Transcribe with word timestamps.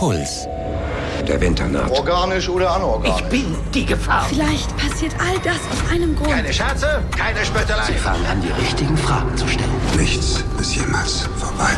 Puls. 0.00 0.48
Der 1.28 1.38
Winter 1.42 1.68
naht. 1.68 1.90
Organisch 1.90 2.48
oder 2.48 2.70
anorganisch? 2.74 3.20
Ich 3.20 3.28
bin 3.28 3.54
die 3.74 3.84
Gefahr. 3.84 4.24
Vielleicht 4.30 4.74
passiert 4.78 5.12
all 5.20 5.38
das 5.44 5.56
aus 5.56 5.92
einem 5.92 6.16
Grund. 6.16 6.30
Keine 6.30 6.50
Scherze, 6.54 7.04
keine 7.14 7.44
Spöttelei. 7.44 7.84
Sie 7.84 7.92
fangen 7.92 8.24
an, 8.24 8.40
die 8.40 8.48
richtigen 8.48 8.96
Fragen 8.96 9.36
zu 9.36 9.46
stellen. 9.46 9.68
Nichts 9.98 10.42
ist 10.58 10.74
jemals 10.74 11.28
vorbei. 11.36 11.72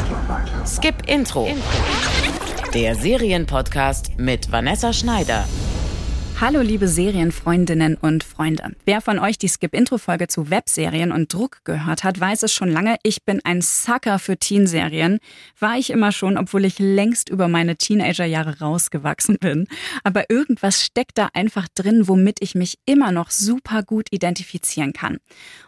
Skip 0.65 1.09
Intro. 1.09 1.49
Der 2.73 2.95
Serienpodcast 2.95 4.17
mit 4.19 4.53
Vanessa 4.53 4.93
Schneider. 4.93 5.45
Hallo 6.45 6.61
liebe 6.61 6.89
Serienfreundinnen 6.89 7.95
und 7.95 8.25
Freunde. 8.25 8.75
Wer 8.85 9.01
von 9.01 9.21
euch 9.21 9.39
die 9.39 9.47
Skip-Intro-Folge 9.47 10.27
zu 10.27 10.51
Webserien 10.51 11.13
und 11.13 11.33
Druck 11.33 11.61
gehört 11.63 12.03
hat, 12.03 12.19
weiß 12.19 12.43
es 12.43 12.53
schon 12.53 12.69
lange, 12.69 12.97
ich 13.05 13.23
bin 13.23 13.41
ein 13.45 13.63
Sucker 13.63 14.19
für 14.19 14.37
Teenserien. 14.37 15.21
War 15.61 15.79
ich 15.79 15.91
immer 15.91 16.11
schon, 16.11 16.37
obwohl 16.37 16.65
ich 16.65 16.81
längst 16.81 17.29
über 17.29 17.47
meine 17.47 17.77
Teenagerjahre 17.77 18.59
rausgewachsen 18.59 19.39
bin. 19.39 19.69
Aber 20.03 20.31
irgendwas 20.31 20.83
steckt 20.83 21.17
da 21.17 21.29
einfach 21.33 21.69
drin, 21.77 22.09
womit 22.09 22.39
ich 22.41 22.57
mich 22.57 22.77
immer 22.87 23.13
noch 23.13 23.31
super 23.31 23.85
gut 23.85 24.09
identifizieren 24.11 24.93
kann. 24.93 25.19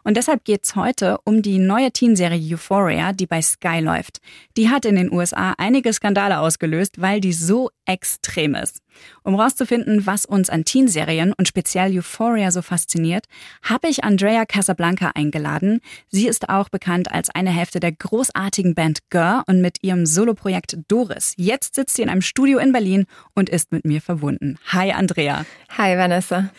Und 0.02 0.16
deshalb 0.16 0.44
geht's 0.44 0.74
heute 0.74 1.18
um 1.24 1.40
die 1.40 1.60
neue 1.60 1.92
Teenserie 1.92 2.52
Euphoria, 2.52 3.12
die 3.12 3.28
bei 3.28 3.42
Sky 3.42 3.78
läuft. 3.78 4.18
Die 4.56 4.70
hat 4.70 4.86
in 4.86 4.96
den 4.96 5.12
USA 5.12 5.54
einige 5.56 5.92
Skandale 5.92 6.40
ausgelöst, 6.40 7.00
weil 7.00 7.20
die 7.20 7.32
so 7.32 7.70
extrem 7.86 8.56
ist. 8.56 8.80
Um 9.22 9.36
herauszufinden, 9.36 10.06
was 10.06 10.24
uns 10.24 10.50
an 10.50 10.63
Teenserien 10.64 11.32
und 11.32 11.48
speziell 11.48 11.96
Euphoria 11.96 12.50
so 12.50 12.62
fasziniert, 12.62 13.26
habe 13.62 13.88
ich 13.88 14.04
Andrea 14.04 14.44
Casablanca 14.44 15.12
eingeladen. 15.14 15.80
Sie 16.08 16.26
ist 16.26 16.48
auch 16.48 16.68
bekannt 16.68 17.10
als 17.12 17.30
eine 17.30 17.50
Hälfte 17.50 17.80
der 17.80 17.92
großartigen 17.92 18.74
Band 18.74 19.00
Gör 19.10 19.44
und 19.46 19.60
mit 19.60 19.82
ihrem 19.82 20.06
Soloprojekt 20.06 20.78
Doris. 20.88 21.34
Jetzt 21.36 21.74
sitzt 21.74 21.96
sie 21.96 22.02
in 22.02 22.08
einem 22.08 22.22
Studio 22.22 22.58
in 22.58 22.72
Berlin 22.72 23.06
und 23.34 23.48
ist 23.48 23.72
mit 23.72 23.84
mir 23.84 24.00
verbunden. 24.00 24.58
Hi 24.72 24.92
Andrea. 24.92 25.44
Hi 25.76 25.96
Vanessa. 25.96 26.50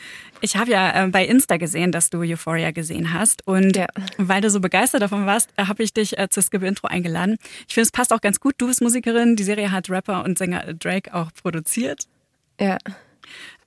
Ich 0.42 0.58
habe 0.58 0.72
ja 0.72 1.06
äh, 1.06 1.08
bei 1.08 1.26
Insta 1.26 1.58
gesehen, 1.58 1.92
dass 1.92 2.10
du 2.10 2.22
Euphoria 2.22 2.72
gesehen 2.72 3.14
hast. 3.14 3.48
Und 3.48 3.78
ja. 3.78 3.88
weil 4.18 4.42
du 4.42 4.50
so 4.50 4.60
begeistert 4.60 5.02
davon 5.02 5.26
warst, 5.26 5.50
äh, 5.56 5.66
habe 5.66 5.82
ich 5.84 5.94
dich 5.94 6.18
äh, 6.18 6.30
zur 6.30 6.44
Skip-Intro 6.44 6.88
eingeladen. 6.88 7.38
Ich 7.68 7.74
finde, 7.74 7.86
es 7.86 7.92
passt 7.92 8.14
auch 8.14 8.22
ganz 8.22 8.40
gut. 8.40 8.56
Du 8.58 8.68
bist 8.68 8.82
Musikerin. 8.82 9.36
Die 9.36 9.44
Serie 9.44 9.72
hat 9.72 9.90
Rapper 9.90 10.24
und 10.24 10.38
Sänger 10.38 10.74
Drake 10.74 11.14
auch 11.14 11.32
produziert. 11.34 12.04
Ja. 12.60 12.78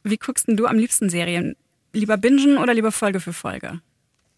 Wie 0.04 0.16
guckst 0.16 0.48
denn 0.48 0.56
du 0.56 0.66
am 0.66 0.78
liebsten 0.78 1.10
Serien? 1.10 1.56
Lieber 1.92 2.16
bingen 2.16 2.58
oder 2.58 2.74
lieber 2.74 2.92
Folge 2.92 3.20
für 3.20 3.32
Folge? 3.32 3.80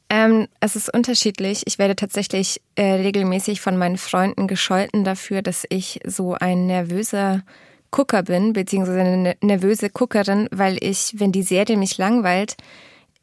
Ähm, 0.08 0.48
es 0.58 0.74
ist 0.74 0.92
unterschiedlich. 0.92 1.62
Ich 1.66 1.78
werde 1.78 1.94
tatsächlich 1.94 2.60
äh, 2.74 2.82
regelmäßig 2.82 3.60
von 3.60 3.76
meinen 3.76 3.96
Freunden 3.96 4.48
gescholten 4.48 5.04
dafür, 5.04 5.40
dass 5.40 5.64
ich 5.68 6.00
so 6.04 6.34
ein 6.34 6.66
nervöser 6.66 7.42
Gucker 7.92 8.24
bin, 8.24 8.52
beziehungsweise 8.52 9.00
eine 9.00 9.16
ne-, 9.16 9.36
nervöse 9.40 9.88
Guckerin, 9.88 10.48
weil 10.50 10.78
ich, 10.82 11.14
wenn 11.16 11.32
die 11.32 11.44
Serie 11.44 11.76
mich 11.76 11.96
langweilt, 11.96 12.56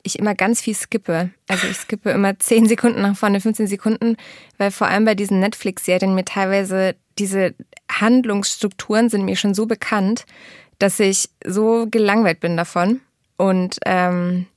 ich 0.03 0.17
immer 0.17 0.33
ganz 0.33 0.61
viel 0.61 0.75
skippe. 0.75 1.29
Also 1.49 1.67
ich 1.67 1.77
skippe 1.77 2.11
immer 2.11 2.39
10 2.39 2.67
Sekunden 2.67 3.01
nach 3.01 3.17
vorne, 3.17 3.41
15 3.41 3.67
Sekunden, 3.67 4.15
weil 4.57 4.71
vor 4.71 4.87
allem 4.87 5.03
bei 5.03 5.15
diesen 5.15 5.41
Netflix-Serien 5.41 6.15
mir 6.15 6.25
teilweise 6.25 6.95
diese 7.19 7.53
Handlungsstrukturen 7.91 9.09
sind 9.09 9.25
mir 9.25 9.35
schon 9.35 9.53
so 9.53 9.65
bekannt, 9.65 10.25
dass 10.79 10.99
ich 10.99 11.29
so 11.45 11.87
gelangweilt 11.89 12.39
bin 12.39 12.57
davon. 12.57 13.01
Und 13.37 13.79
ähm, 13.85 14.47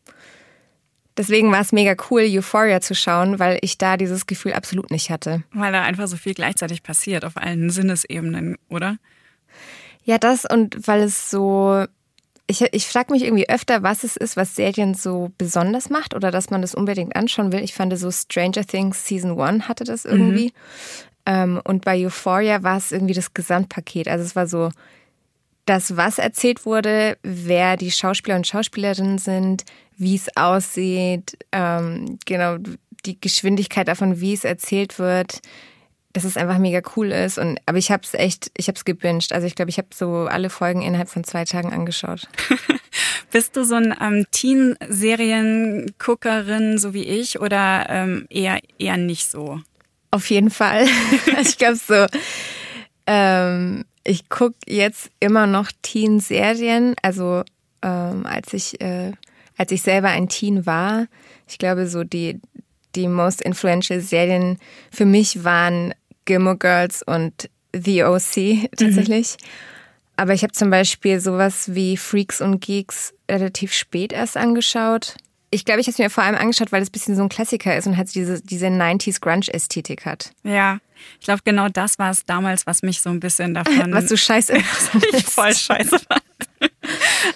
deswegen 1.17 1.53
war 1.53 1.61
es 1.61 1.73
mega 1.73 1.95
cool, 2.11 2.23
Euphoria 2.27 2.81
zu 2.81 2.95
schauen, 2.95 3.39
weil 3.39 3.59
ich 3.63 3.79
da 3.79 3.97
dieses 3.97 4.27
Gefühl 4.27 4.53
absolut 4.53 4.91
nicht 4.91 5.11
hatte. 5.11 5.43
Weil 5.53 5.73
da 5.73 5.83
einfach 5.83 6.07
so 6.07 6.17
viel 6.17 6.35
gleichzeitig 6.35 6.83
passiert 6.83 7.25
auf 7.25 7.37
allen 7.37 7.71
Sinnesebenen, 7.71 8.57
oder? 8.69 8.97
Ja, 10.05 10.19
das 10.19 10.45
und 10.45 10.87
weil 10.87 11.03
es 11.03 11.31
so. 11.31 11.85
Ich, 12.47 12.63
ich 12.63 12.89
frage 12.89 13.13
mich 13.13 13.23
irgendwie 13.23 13.49
öfter, 13.49 13.85
was 13.85 14.03
es 14.03 14.17
ist, 14.17 14.37
was 14.37 14.57
Serien 14.57 14.95
so 14.95 15.31
besonders 15.39 15.89
macht 15.89 16.15
oder 16.15 16.33
dass 16.33 16.51
man 16.51 16.63
das 16.63 16.75
unbedingt 16.75 17.15
anschauen 17.15 17.53
will. 17.53 17.63
Ich 17.63 17.75
fand 17.75 17.97
so 17.97 18.11
Stranger 18.11 18.65
Things 18.65 19.07
Season 19.07 19.41
1 19.41 19.69
hatte 19.69 19.85
das 19.85 20.05
irgendwie. 20.05 20.47
Mhm. 20.47 20.53
Ähm, 21.27 21.61
und 21.63 21.85
bei 21.85 22.05
Euphoria 22.05 22.65
war 22.65 22.77
es 22.77 22.91
irgendwie 22.91 23.15
das 23.15 23.35
Gesamtpaket. 23.35 24.09
Also 24.09 24.25
es 24.25 24.35
war 24.35 24.49
so 24.49 24.71
das, 25.71 25.97
was 25.97 26.19
erzählt 26.19 26.67
wurde, 26.67 27.17
wer 27.23 27.77
die 27.77 27.93
Schauspieler 27.93 28.35
und 28.35 28.45
Schauspielerinnen 28.45 29.19
sind, 29.19 29.63
wie 29.97 30.17
es 30.17 30.37
aussieht, 30.37 31.39
ähm, 31.53 32.19
genau 32.27 32.57
die 33.07 33.21
Geschwindigkeit 33.21 33.87
davon, 33.87 34.21
wie 34.21 34.33
es 34.33 34.43
erzählt 34.43 34.99
wird, 34.99 35.39
dass 36.13 36.25
es 36.25 36.37
einfach 36.37 36.59
mega 36.59 36.83
cool 36.97 37.13
ist. 37.13 37.39
Und 37.39 37.61
aber 37.67 37.79
ich 37.79 37.93
habe 37.93 38.03
es 38.03 38.15
echt, 38.15 38.51
ich 38.57 38.67
habe 38.67 38.75
es 38.77 38.85
gebinged. 38.85 39.33
Also 39.33 39.47
ich 39.47 39.55
glaube, 39.55 39.71
ich 39.71 39.79
habe 39.79 39.87
so 39.95 40.27
alle 40.29 40.51
Folgen 40.51 40.83
innerhalb 40.83 41.09
von 41.09 41.23
zwei 41.23 41.45
Tagen 41.45 41.73
angeschaut. 41.73 42.27
Bist 43.31 43.55
du 43.55 43.65
so 43.65 43.77
ein 43.77 43.95
ähm, 44.01 44.27
Teen-Serien-Guckerin, 44.33 46.79
so 46.79 46.95
wie 46.95 47.05
ich, 47.05 47.41
oder 47.41 47.87
ähm, 47.89 48.27
eher 48.29 48.59
eher 48.81 48.97
nicht 48.97 49.31
so? 49.31 49.61
Auf 50.11 50.31
jeden 50.31 50.51
Fall. 50.51 50.89
ich 51.41 51.59
glaube 51.59 51.77
so. 51.77 52.07
Ähm, 53.07 53.85
ich 54.11 54.29
gucke 54.29 54.57
jetzt 54.67 55.09
immer 55.21 55.47
noch 55.47 55.71
Teen-Serien. 55.83 56.97
Also 57.01 57.45
ähm, 57.81 58.27
als 58.27 58.53
ich 58.53 58.81
äh, 58.81 59.13
als 59.57 59.71
ich 59.71 59.83
selber 59.83 60.09
ein 60.09 60.29
Teen 60.29 60.67
war, 60.67 61.07
ich 61.49 61.59
glaube 61.59 61.87
so 61.87 62.03
die 62.03 62.41
die 62.97 63.07
most 63.07 63.41
influential 63.41 64.01
Serien 64.01 64.59
für 64.91 65.05
mich 65.05 65.45
waren 65.45 65.95
Gilmore 66.25 66.57
Girls 66.57 67.05
und 67.05 67.49
The 67.73 68.03
OC 68.03 68.37
mhm. 68.37 68.69
tatsächlich. 68.77 69.37
Mhm. 69.41 69.47
Aber 70.17 70.35
ich 70.35 70.43
habe 70.43 70.53
zum 70.53 70.71
Beispiel 70.71 71.21
sowas 71.21 71.73
wie 71.75 71.97
Freaks 71.97 72.41
und 72.41 72.61
Geeks 72.61 73.15
relativ 73.31 73.73
spät 73.73 74.13
erst 74.13 74.37
angeschaut. 74.37 75.15
Ich 75.53 75.65
glaube, 75.65 75.81
ich 75.81 75.87
habe 75.87 75.93
es 75.93 75.99
mir 75.99 76.11
vor 76.11 76.23
allem 76.23 76.37
angeschaut, 76.37 76.71
weil 76.71 76.81
es 76.81 76.91
ein 76.91 76.93
bisschen 76.93 77.17
so 77.17 77.23
ein 77.23 77.29
Klassiker 77.29 77.77
ist 77.77 77.87
und 77.89 77.97
halt 77.97 78.15
diese, 78.15 78.41
diese 78.41 78.67
90s 78.67 79.21
Grunge-Ästhetik 79.21 80.07
hat. 80.07 80.33
Ja, 80.45 80.79
ich 81.19 81.25
glaube, 81.25 81.43
genau 81.45 81.69
das 81.69 81.99
war 81.99 82.11
es 82.11 82.25
damals, 82.25 82.67
was 82.67 82.83
mich 82.83 83.01
so 83.01 83.11
ein 83.11 83.21
bisschen 83.21 83.55
davon. 83.55 83.93
Was 83.93 84.07
du 84.07 84.17
scheiße 84.17 84.57
ich 85.13 85.25
voll 85.27 85.55
scheiße 85.55 85.99
fand. 85.99 86.23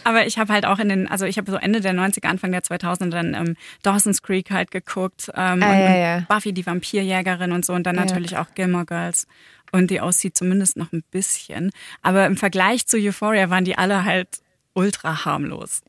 Aber 0.04 0.26
ich 0.26 0.38
habe 0.38 0.52
halt 0.52 0.66
auch 0.66 0.78
in 0.78 0.88
den, 0.88 1.08
also 1.08 1.24
ich 1.24 1.38
habe 1.38 1.50
so 1.50 1.56
Ende 1.56 1.80
der 1.80 1.92
90er, 1.92 2.26
Anfang 2.26 2.52
der 2.52 2.62
2000er 2.62 3.10
dann 3.10 3.34
ähm, 3.34 3.56
Dawson's 3.82 4.22
Creek 4.22 4.50
halt 4.50 4.70
geguckt 4.70 5.30
ähm, 5.34 5.34
ah, 5.36 5.52
und, 5.52 5.60
ja, 5.60 5.96
ja. 5.96 6.20
Buffy 6.28 6.52
die 6.52 6.66
Vampirjägerin 6.66 7.52
und 7.52 7.64
so 7.64 7.72
und 7.72 7.84
dann 7.84 7.96
ja. 7.96 8.04
natürlich 8.04 8.36
auch 8.36 8.46
Gilmore 8.54 8.86
Girls. 8.86 9.26
Und 9.72 9.90
die 9.90 10.00
aussieht 10.00 10.36
zumindest 10.36 10.76
noch 10.76 10.92
ein 10.92 11.02
bisschen. 11.10 11.72
Aber 12.00 12.26
im 12.26 12.36
Vergleich 12.36 12.86
zu 12.86 12.96
Euphoria 12.96 13.50
waren 13.50 13.64
die 13.64 13.76
alle 13.76 14.04
halt 14.04 14.28
ultra 14.74 15.24
harmlos. 15.24 15.82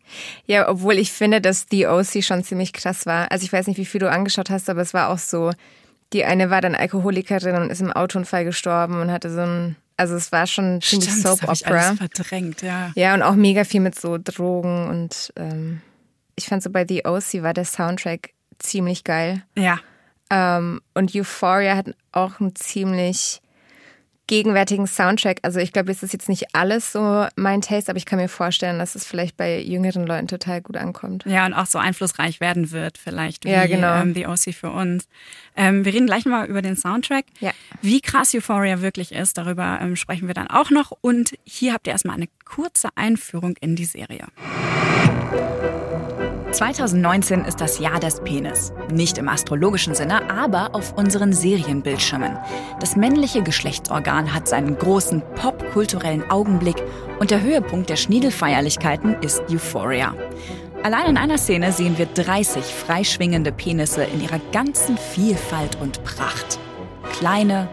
Ja, 0.45 0.69
obwohl 0.69 0.97
ich 0.97 1.11
finde, 1.11 1.41
dass 1.41 1.65
The 1.69 1.87
OC 1.87 2.23
schon 2.23 2.43
ziemlich 2.43 2.71
krass 2.73 3.05
war. 3.05 3.31
Also 3.31 3.43
ich 3.43 3.51
weiß 3.51 3.67
nicht, 3.67 3.77
wie 3.77 3.85
viel 3.85 3.99
du 3.99 4.09
angeschaut 4.09 4.49
hast, 4.49 4.69
aber 4.69 4.81
es 4.81 4.93
war 4.93 5.09
auch 5.09 5.17
so, 5.17 5.51
die 6.13 6.23
eine 6.23 6.49
war 6.49 6.61
dann 6.61 6.75
Alkoholikerin 6.75 7.55
und 7.55 7.69
ist 7.69 7.81
im 7.81 7.91
Autounfall 7.91 8.45
gestorben 8.45 9.01
und 9.01 9.11
hatte 9.11 9.31
so 9.31 9.41
ein, 9.41 9.75
also 9.97 10.15
es 10.15 10.31
war 10.31 10.47
schon 10.47 10.81
ziemlich 10.81 11.09
Stimmt, 11.09 11.23
Soap 11.23 11.41
das 11.41 11.61
Opera. 11.63 11.79
Ich 11.79 11.85
alles 11.85 11.97
verdrängt, 11.97 12.61
ja. 12.61 12.91
Ja, 12.95 13.13
und 13.13 13.23
auch 13.23 13.35
mega 13.35 13.63
viel 13.63 13.81
mit 13.81 13.99
so 13.99 14.17
Drogen 14.17 14.87
und 14.87 15.33
ähm, 15.35 15.81
ich 16.35 16.45
fand 16.45 16.63
so 16.63 16.69
bei 16.69 16.85
The 16.87 17.05
OC 17.05 17.43
war 17.43 17.53
der 17.53 17.65
Soundtrack 17.65 18.31
ziemlich 18.59 19.03
geil. 19.03 19.43
Ja. 19.57 19.79
Ähm, 20.29 20.81
und 20.93 21.15
Euphoria 21.15 21.75
hat 21.75 21.95
auch 22.11 22.39
ein 22.39 22.55
ziemlich 22.55 23.41
gegenwärtigen 24.27 24.87
Soundtrack. 24.87 25.39
Also 25.43 25.59
ich 25.59 25.71
glaube, 25.71 25.91
es 25.91 26.03
ist 26.03 26.13
jetzt 26.13 26.29
nicht 26.29 26.53
alles 26.53 26.91
so 26.91 27.27
mein 27.35 27.61
Taste, 27.61 27.91
aber 27.91 27.97
ich 27.97 28.05
kann 28.05 28.19
mir 28.19 28.29
vorstellen, 28.29 28.79
dass 28.79 28.95
es 28.95 29.05
vielleicht 29.05 29.37
bei 29.37 29.59
jüngeren 29.59 30.05
Leuten 30.05 30.27
total 30.27 30.61
gut 30.61 30.77
ankommt. 30.77 31.25
Ja, 31.25 31.45
und 31.45 31.53
auch 31.53 31.65
so 31.65 31.77
einflussreich 31.77 32.39
werden 32.39 32.71
wird 32.71 32.97
vielleicht 32.97 33.45
wie 33.45 33.49
ja, 33.49 33.67
genau. 33.67 34.01
ähm, 34.01 34.13
The 34.13 34.27
OC 34.27 34.53
für 34.53 34.71
uns. 34.71 35.07
Ähm, 35.55 35.85
wir 35.85 35.93
reden 35.93 36.07
gleich 36.07 36.25
mal 36.25 36.47
über 36.47 36.61
den 36.61 36.75
Soundtrack. 36.75 37.25
Ja. 37.39 37.51
Wie 37.81 38.01
krass 38.01 38.33
Euphoria 38.33 38.81
wirklich 38.81 39.11
ist, 39.11 39.37
darüber 39.37 39.79
ähm, 39.81 39.95
sprechen 39.95 40.27
wir 40.27 40.33
dann 40.33 40.47
auch 40.47 40.71
noch. 40.71 40.91
Und 41.01 41.35
hier 41.43 41.73
habt 41.73 41.87
ihr 41.87 41.93
erstmal 41.93 42.15
eine 42.15 42.27
kurze 42.45 42.89
Einführung 42.95 43.55
in 43.61 43.75
die 43.75 43.85
Serie. 43.85 44.25
2019 46.55 47.43
ist 47.43 47.59
das 47.59 47.79
Jahr 47.79 47.99
des 47.99 48.21
Penis. 48.21 48.71
Nicht 48.89 49.17
im 49.17 49.27
astrologischen 49.27 49.93
Sinne, 49.93 50.29
aber 50.29 50.73
auf 50.73 50.93
unseren 50.93 51.33
Serienbildschirmen. 51.33 52.37
Das 52.79 52.95
männliche 52.95 53.43
Geschlechtsorgan 53.43 54.33
hat 54.33 54.47
seinen 54.47 54.77
großen 54.77 55.21
popkulturellen 55.35 56.29
Augenblick 56.31 56.81
und 57.19 57.31
der 57.31 57.41
Höhepunkt 57.41 57.89
der 57.89 57.97
Schniedelfeierlichkeiten 57.97 59.15
ist 59.21 59.43
Euphoria. 59.51 60.15
Allein 60.81 61.09
in 61.09 61.17
einer 61.17 61.37
Szene 61.37 61.73
sehen 61.73 61.97
wir 61.97 62.05
30 62.05 62.63
freischwingende 62.63 63.51
Penisse 63.51 64.05
in 64.05 64.21
ihrer 64.21 64.39
ganzen 64.53 64.97
Vielfalt 64.97 65.77
und 65.81 66.05
Pracht. 66.05 66.57
Kleine, 67.11 67.67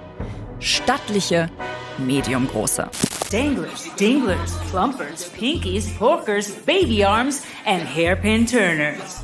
stattliche, 0.59 1.51
mediumgroße. 1.99 2.89
Danglers, 3.33 3.89
dinglers, 3.97 4.53
plumpers, 4.71 5.31
pinkies, 5.31 5.89
porkers, 5.99 6.51
baby 6.67 7.03
arms 7.03 7.43
and 7.65 7.83
hairpin 7.83 8.47
turners. 8.47 9.23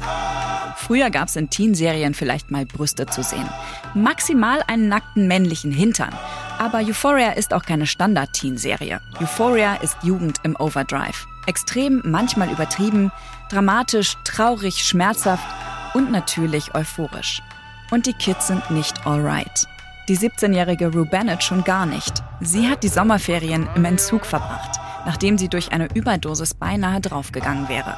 Früher 0.77 1.11
gab 1.11 1.29
es 1.29 1.37
in 1.37 1.51
Teenserien 1.51 2.15
vielleicht 2.15 2.51
mal 2.51 2.65
Brüste 2.65 3.05
zu 3.05 3.23
sehen. 3.23 3.47
Maximal 3.95 4.63
einen 4.67 4.89
nackten 4.89 5.29
männlichen 5.29 5.73
Hintern. 5.73 6.15
Aber 6.59 6.79
Euphoria 6.79 7.33
ist 7.33 7.53
auch 7.53 7.65
keine 7.65 7.87
Standard-Teen-Serie. 7.87 9.01
Euphoria 9.21 9.75
ist 9.77 9.97
Jugend 10.03 10.39
im 10.43 10.57
Overdrive. 10.57 11.27
Extrem, 11.47 12.01
manchmal 12.05 12.51
übertrieben, 12.51 13.13
dramatisch, 13.51 14.15
traurig, 14.25 14.85
schmerzhaft 14.85 15.47
und 15.95 16.11
natürlich 16.11 16.75
euphorisch. 16.75 17.43
Und 17.91 18.07
die 18.07 18.15
Kids 18.15 18.47
sind 18.47 18.71
nicht 18.71 19.07
alright. 19.07 19.67
Die 20.09 20.17
17-jährige 20.17 20.91
Rue 20.91 21.05
Bennett 21.05 21.43
schon 21.43 21.65
gar 21.65 21.85
nicht. 21.85 22.23
Sie 22.41 22.67
hat 22.67 22.83
die 22.83 22.89
Sommerferien 22.89 23.69
im 23.75 23.85
Entzug 23.85 24.25
verbracht, 24.25 24.81
nachdem 25.05 25.37
sie 25.37 25.51
durch 25.51 25.71
eine 25.73 25.93
Überdosis 25.93 26.55
beinahe 26.55 27.03
draufgegangen 27.03 27.69
wäre. 27.69 27.95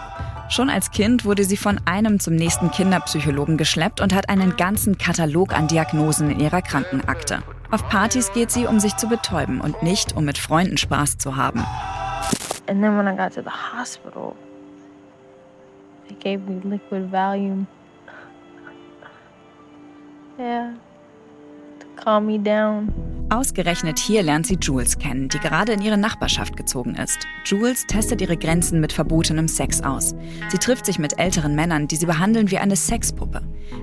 Schon 0.48 0.70
als 0.70 0.90
Kind 0.90 1.24
wurde 1.24 1.44
sie 1.44 1.56
von 1.56 1.80
einem 1.84 2.18
zum 2.18 2.34
nächsten 2.34 2.72
Kinderpsychologen 2.72 3.56
geschleppt 3.56 4.00
und 4.00 4.12
hat 4.12 4.28
einen 4.28 4.56
ganzen 4.56 4.98
Katalog 4.98 5.54
an 5.54 5.68
Diagnosen 5.68 6.32
in 6.32 6.40
ihrer 6.40 6.62
Krankenakte. 6.62 7.44
Auf 7.70 7.88
Partys 7.88 8.32
geht 8.32 8.50
sie, 8.50 8.66
um 8.66 8.80
sich 8.80 8.96
zu 8.96 9.06
betäuben 9.06 9.60
und 9.60 9.80
nicht, 9.84 10.16
um 10.16 10.24
mit 10.24 10.38
Freunden 10.38 10.78
Spaß 10.78 11.18
zu 11.18 11.36
haben. 11.36 11.64
And 12.66 12.82
then 12.82 12.98
when 12.98 13.06
I 13.06 13.16
got 13.16 13.32
to 13.34 13.42
the 13.42 13.50
hospital, 13.50 14.34
they 16.08 16.16
gave 16.16 16.50
me 16.50 16.60
liquid 16.64 17.12
Valium. 17.12 17.68
Yeah, 20.38 20.72
calm 22.00 22.26
me 22.26 22.38
down. 22.38 22.92
Ausgerechnet 23.32 24.00
hier 24.00 24.24
lernt 24.24 24.46
sie 24.46 24.58
Jules 24.60 24.98
kennen, 24.98 25.28
die 25.28 25.38
gerade 25.38 25.72
in 25.72 25.82
ihre 25.82 25.96
Nachbarschaft 25.96 26.56
gezogen 26.56 26.96
ist. 26.96 27.28
Jules 27.44 27.86
testet 27.86 28.20
ihre 28.20 28.36
Grenzen 28.36 28.80
mit 28.80 28.92
verbotenem 28.92 29.46
Sex 29.46 29.82
aus. 29.82 30.16
Sie 30.48 30.58
trifft 30.58 30.84
sich 30.84 30.98
mit 30.98 31.20
älteren 31.20 31.54
Männern, 31.54 31.86
die 31.86 31.94
sie 31.94 32.06
behandeln 32.06 32.50
wie 32.50 32.58
eine 32.58 32.74
Sexpuppe. 32.74 33.42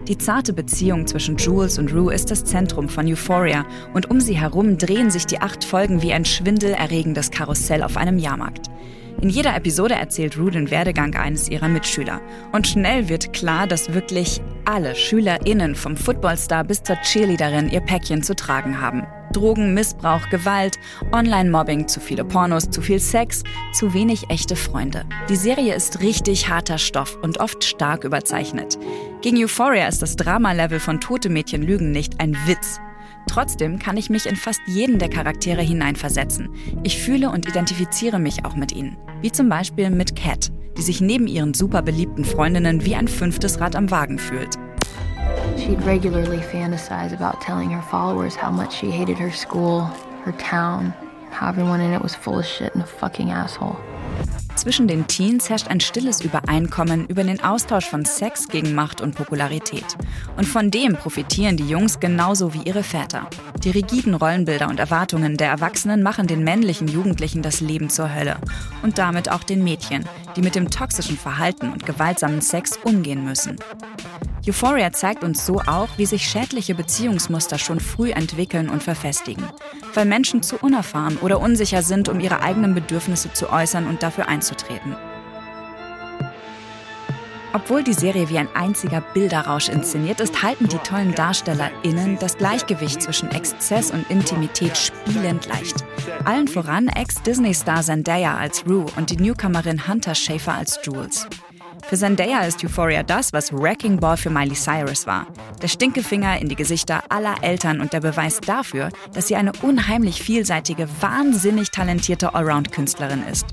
Die 0.09 0.17
zarte 0.17 0.51
Beziehung 0.51 1.07
zwischen 1.07 1.37
Jules 1.37 1.79
und 1.79 1.93
Rue 1.93 2.13
ist 2.13 2.29
das 2.29 2.43
Zentrum 2.43 2.89
von 2.89 3.07
Euphoria 3.07 3.65
und 3.93 4.11
um 4.11 4.19
sie 4.19 4.37
herum 4.37 4.77
drehen 4.77 5.11
sich 5.11 5.25
die 5.25 5.39
acht 5.39 5.63
Folgen 5.63 6.01
wie 6.01 6.11
ein 6.11 6.25
schwindelerregendes 6.25 7.31
Karussell 7.31 7.83
auf 7.83 7.95
einem 7.95 8.17
Jahrmarkt. 8.17 8.69
In 9.21 9.29
jeder 9.29 9.55
Episode 9.55 9.95
erzählt 9.95 10.37
Rue 10.37 10.51
den 10.51 10.69
Werdegang 10.69 11.15
eines 11.15 11.49
ihrer 11.49 11.67
Mitschüler. 11.67 12.21
Und 12.51 12.67
schnell 12.67 13.09
wird 13.09 13.33
klar, 13.33 13.65
dass 13.65 13.93
wirklich 13.93 14.41
alle 14.65 14.95
SchülerInnen 14.95 15.73
vom 15.73 15.97
Footballstar 15.97 16.63
bis 16.63 16.83
zur 16.83 16.97
Cheerleaderin 16.97 17.69
ihr 17.69 17.81
Päckchen 17.81 18.21
zu 18.21 18.35
tragen 18.35 18.79
haben. 18.79 19.07
Drogen, 19.33 19.73
Missbrauch, 19.73 20.29
Gewalt, 20.29 20.79
Online-Mobbing, 21.11 21.87
zu 21.87 21.99
viele 21.99 22.25
Pornos, 22.25 22.69
zu 22.69 22.81
viel 22.81 22.99
Sex, 22.99 23.43
zu 23.73 23.93
wenig 23.93 24.29
echte 24.29 24.55
Freunde. 24.55 25.03
Die 25.29 25.35
Serie 25.35 25.73
ist 25.73 26.01
richtig 26.01 26.49
harter 26.49 26.77
Stoff 26.77 27.17
und 27.21 27.39
oft 27.39 27.63
stark 27.63 28.03
überzeichnet. 28.03 28.77
Gegen 29.21 29.37
Euphoria 29.43 29.87
ist 29.87 30.01
das 30.01 30.15
Drama-Level 30.15 30.79
von 30.79 31.01
Tote 31.01 31.29
Mädchen 31.29 31.63
Lügen 31.63 31.91
nicht 31.91 32.19
ein 32.19 32.37
Witz. 32.45 32.79
Trotzdem 33.27 33.77
kann 33.77 33.97
ich 33.97 34.09
mich 34.09 34.25
in 34.25 34.35
fast 34.35 34.61
jeden 34.65 34.99
der 34.99 35.09
Charaktere 35.09 35.61
hineinversetzen. 35.61 36.49
Ich 36.83 36.97
fühle 36.97 37.29
und 37.29 37.47
identifiziere 37.47 38.19
mich 38.19 38.45
auch 38.45 38.55
mit 38.55 38.71
ihnen. 38.71 38.97
Wie 39.21 39.31
zum 39.31 39.49
Beispiel 39.49 39.89
mit 39.89 40.15
Cat, 40.15 40.51
die 40.77 40.81
sich 40.81 41.01
neben 41.01 41.27
ihren 41.27 41.53
super 41.53 41.81
beliebten 41.81 42.25
Freundinnen 42.25 42.85
wie 42.85 42.95
ein 42.95 43.07
fünftes 43.07 43.59
Rad 43.59 43.75
am 43.75 43.91
Wagen 43.91 44.17
fühlt. 44.17 44.57
She'd 45.57 45.83
regularly 45.85 46.41
fantasize 46.41 47.13
about 47.13 47.39
telling 47.41 47.69
her 47.69 47.81
followers 47.81 48.35
how 48.35 48.51
much 48.51 48.73
she 48.73 48.89
hated 48.89 49.17
her 49.19 49.31
school, 49.31 49.89
her 50.23 50.33
town, 50.37 50.93
how 51.31 51.49
everyone 51.49 51.81
in 51.81 51.93
it 51.93 52.01
was 52.01 52.15
full 52.15 52.39
of 52.39 52.45
shit 52.45 52.73
and 52.73 52.83
a 52.83 52.87
fucking 52.87 53.31
asshole. 53.31 53.75
Zwischen 54.57 54.87
den 54.87 55.05
Teens 55.05 55.51
herrscht 55.51 55.67
ein 55.67 55.79
stilles 55.79 56.19
Übereinkommen 56.19 57.05
über 57.05 57.23
den 57.23 57.41
Austausch 57.43 57.85
von 57.85 58.05
Sex 58.05 58.47
gegen 58.47 58.73
Macht 58.73 59.01
und 59.01 59.13
Popularität. 59.13 59.85
Und 60.35 60.45
von 60.45 60.71
dem 60.71 60.95
profitieren 60.95 61.57
die 61.57 61.69
Jungs 61.69 61.99
genauso 61.99 62.55
wie 62.55 62.63
ihre 62.63 62.81
Väter. 62.81 63.29
Die 63.63 63.69
rigiden 63.69 64.15
Rollenbilder 64.15 64.67
und 64.67 64.79
Erwartungen 64.79 65.37
der 65.37 65.49
Erwachsenen 65.49 66.01
machen 66.01 66.25
den 66.25 66.43
männlichen 66.43 66.87
Jugendlichen 66.87 67.43
das 67.43 67.61
Leben 67.61 67.91
zur 67.91 68.13
Hölle. 68.13 68.37
Und 68.81 68.97
damit 68.97 69.29
auch 69.29 69.43
den 69.43 69.63
Mädchen, 69.63 70.03
die 70.35 70.41
mit 70.41 70.55
dem 70.55 70.71
toxischen 70.71 71.17
Verhalten 71.17 71.71
und 71.71 71.85
gewaltsamen 71.85 72.41
Sex 72.41 72.79
umgehen 72.83 73.23
müssen. 73.23 73.57
Euphoria 74.47 74.93
zeigt 74.93 75.23
uns 75.25 75.45
so 75.45 75.59
auch, 75.65 75.89
wie 75.97 76.05
sich 76.05 76.25
schädliche 76.25 76.73
Beziehungsmuster 76.73 77.57
schon 77.57 77.81
früh 77.81 78.11
entwickeln 78.11 78.69
und 78.69 78.81
verfestigen, 78.81 79.43
weil 79.93 80.05
Menschen 80.05 80.41
zu 80.41 80.57
unerfahren 80.57 81.17
oder 81.17 81.41
unsicher 81.41 81.83
sind, 81.83 82.07
um 82.07 82.21
ihre 82.21 82.41
eigenen 82.41 82.73
Bedürfnisse 82.73 83.33
zu 83.33 83.51
äußern 83.51 83.87
und 83.87 84.03
dafür 84.03 84.29
einzutreten. 84.29 84.95
Obwohl 87.53 87.83
die 87.83 87.93
Serie 87.93 88.29
wie 88.29 88.37
ein 88.37 88.49
einziger 88.53 89.01
Bilderrausch 89.01 89.67
inszeniert 89.67 90.19
ist, 90.19 90.43
halten 90.43 90.67
die 90.67 90.77
tollen 90.77 91.15
DarstellerInnen 91.15 92.17
das 92.19 92.37
Gleichgewicht 92.37 93.01
zwischen 93.01 93.31
Exzess 93.31 93.91
und 93.91 94.09
Intimität 94.09 94.77
spielend 94.77 95.47
leicht. 95.47 95.83
Allen 96.23 96.47
voran 96.47 96.87
Ex-Disney-Star 96.87 97.81
Zendaya 97.81 98.37
als 98.37 98.65
Rue 98.67 98.85
und 98.95 99.09
die 99.09 99.17
Newcomerin 99.17 99.87
Hunter 99.87 100.13
Schafer 100.13 100.53
als 100.53 100.79
Jules. 100.83 101.27
Für 101.87 101.95
Zendaya 101.95 102.41
ist 102.41 102.61
Euphoria 102.65 103.01
das, 103.01 103.31
was 103.31 103.53
Wrecking 103.53 103.97
Ball 103.97 104.17
für 104.17 104.29
Miley 104.29 104.55
Cyrus 104.55 105.07
war. 105.07 105.25
Der 105.61 105.69
Stinkefinger 105.69 106.37
in 106.37 106.49
die 106.49 106.57
Gesichter 106.57 107.01
aller 107.07 107.35
Eltern 107.41 107.79
und 107.79 107.93
der 107.93 108.01
Beweis 108.01 108.41
dafür, 108.41 108.89
dass 109.13 109.29
sie 109.29 109.37
eine 109.37 109.53
unheimlich 109.61 110.21
vielseitige, 110.21 110.89
wahnsinnig 110.99 111.71
talentierte 111.71 112.35
Allround-Künstlerin 112.35 113.23
ist. 113.31 113.45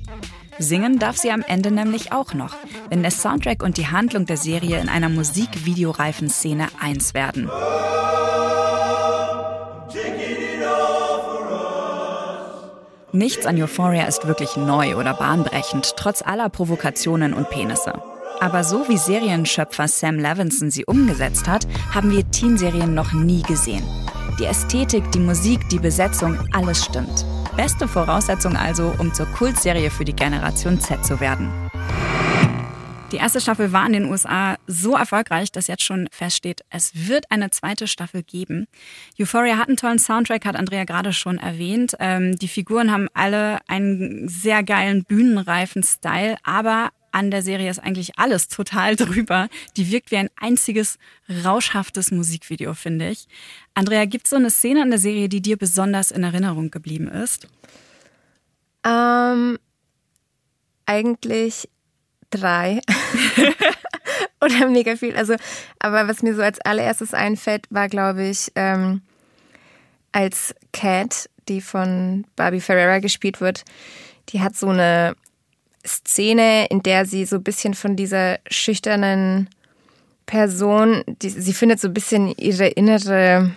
Singen 0.59 0.99
darf 0.99 1.17
sie 1.17 1.31
am 1.31 1.45
Ende 1.47 1.71
nämlich 1.71 2.11
auch 2.11 2.35
noch, 2.35 2.57
wenn 2.89 3.03
der 3.03 3.13
Soundtrack 3.13 3.63
und 3.63 3.77
die 3.77 3.87
Handlung 3.87 4.27
der 4.27 4.37
Serie 4.37 4.81
in 4.81 4.89
einer 4.89 5.09
musikvideoreifen 5.09 6.29
Szene 6.29 6.67
eins 6.81 7.15
werden. 7.15 7.49
Nichts 13.13 13.47
an 13.47 13.63
Euphoria 13.63 14.07
ist 14.07 14.27
wirklich 14.27 14.57
neu 14.57 14.97
oder 14.97 15.15
bahnbrechend, 15.15 15.95
trotz 15.97 16.21
aller 16.21 16.49
Provokationen 16.49 17.33
und 17.33 17.49
Penisse. 17.49 17.93
Aber 18.41 18.65
so 18.65 18.89
wie 18.89 18.99
Serienschöpfer 18.99 19.89
Sam 19.89 20.19
Levinson 20.19 20.71
sie 20.71 20.85
umgesetzt 20.85 21.49
hat, 21.49 21.67
haben 21.95 22.11
wir 22.11 22.29
Teenserien 22.31 22.95
noch 22.95 23.13
nie 23.13 23.43
gesehen. 23.43 23.85
Die 24.39 24.45
Ästhetik, 24.45 25.11
die 25.13 25.21
Musik, 25.21 25.69
die 25.69 25.79
Besetzung, 25.79 26.39
alles 26.53 26.85
stimmt. 26.85 27.25
Beste 27.57 27.87
Voraussetzung 27.87 28.57
also, 28.57 28.93
um 28.99 29.15
zur 29.15 29.27
Kultserie 29.27 29.91
für 29.91 30.05
die 30.05 30.17
Generation 30.17 30.81
Z 30.81 31.05
zu 31.07 31.21
werden. 31.21 31.53
Die 33.13 33.21
erste 33.21 33.41
Staffel 33.41 33.73
war 33.73 33.87
in 33.87 33.93
den 33.93 34.07
USA 34.07 34.57
so 34.67 34.97
erfolgreich, 34.97 35.53
dass 35.53 35.69
jetzt 35.69 35.85
schon 35.85 36.09
feststeht, 36.11 36.63
es 36.71 37.09
wird 37.09 37.31
eine 37.31 37.51
zweite 37.51 37.87
Staffel 37.87 38.25
geben. 38.25 38.67
Euphoria 39.21 39.57
hat 39.57 39.69
einen 39.69 39.77
tollen 39.77 40.01
Soundtrack, 40.01 40.45
hat 40.45 40.57
Andrea 40.57 40.83
gerade 40.83 41.13
schon 41.13 41.39
erwähnt. 41.39 41.95
Ähm, 42.01 42.37
die 42.37 42.49
Figuren 42.49 42.91
haben 42.91 43.07
alle 43.15 43.59
einen 43.69 44.29
sehr 44.29 44.65
geilen 44.65 45.05
bühnenreifen 45.05 45.85
Style, 45.85 46.37
aber 46.43 46.91
an 47.15 47.31
der 47.31 47.43
Serie 47.43 47.71
ist 47.71 47.79
eigentlich 47.79 48.19
alles 48.19 48.49
total 48.49 48.97
drüber. 48.97 49.49
Die 49.77 49.91
wirkt 49.91 50.11
wie 50.11 50.17
ein 50.17 50.31
einziges 50.37 50.99
rauschhaftes 51.45 52.11
Musikvideo, 52.11 52.75
finde 52.75 53.09
ich. 53.09 53.27
Andrea, 53.75 54.05
gibt 54.05 54.25
es 54.25 54.31
so 54.31 54.37
eine 54.37 54.51
Szene 54.51 54.83
in 54.83 54.91
der 54.91 54.99
Serie, 54.99 55.29
die 55.29 55.41
dir 55.41 55.57
besonders 55.57 56.11
in 56.11 56.25
Erinnerung 56.25 56.71
geblieben 56.71 57.09
ist? 57.09 57.47
Ähm, 58.85 59.59
eigentlich 60.87 61.69
drei. 62.31 62.81
Oder 64.41 64.69
mega 64.69 64.97
viel. 64.97 65.17
Also, 65.17 65.37
aber 65.79 66.09
was 66.09 66.23
mir 66.23 66.35
so 66.35 66.43
als 66.43 66.61
allererstes 66.61 67.15
einfällt, 67.15 67.67
war, 67.71 67.89
glaube 67.89 68.27
ich, 68.27 68.53
ähm, 68.57 69.03
als 70.13 70.55
Cat, 70.73 71.31
die 71.49 71.61
von 71.61 72.27
Barbie 72.37 72.61
Ferreira 72.61 72.99
gespielt 72.99 73.41
wird, 73.41 73.65
die 74.31 74.41
hat 74.41 74.57
so 74.57 74.69
eine 74.69 75.17
Szene, 75.87 76.67
in 76.67 76.83
der 76.83 77.07
sie 77.07 77.25
so 77.25 77.37
ein 77.37 77.43
bisschen 77.43 77.75
von 77.75 77.97
dieser 77.97 78.39
schüchternen 78.51 79.49
Person, 80.27 81.03
die, 81.07 81.29
sie 81.29 81.53
findet 81.53 81.81
so 81.81 81.89
ein 81.89 81.95
bisschen 81.95 82.35
ihre 82.39 82.67
innere 82.67 83.51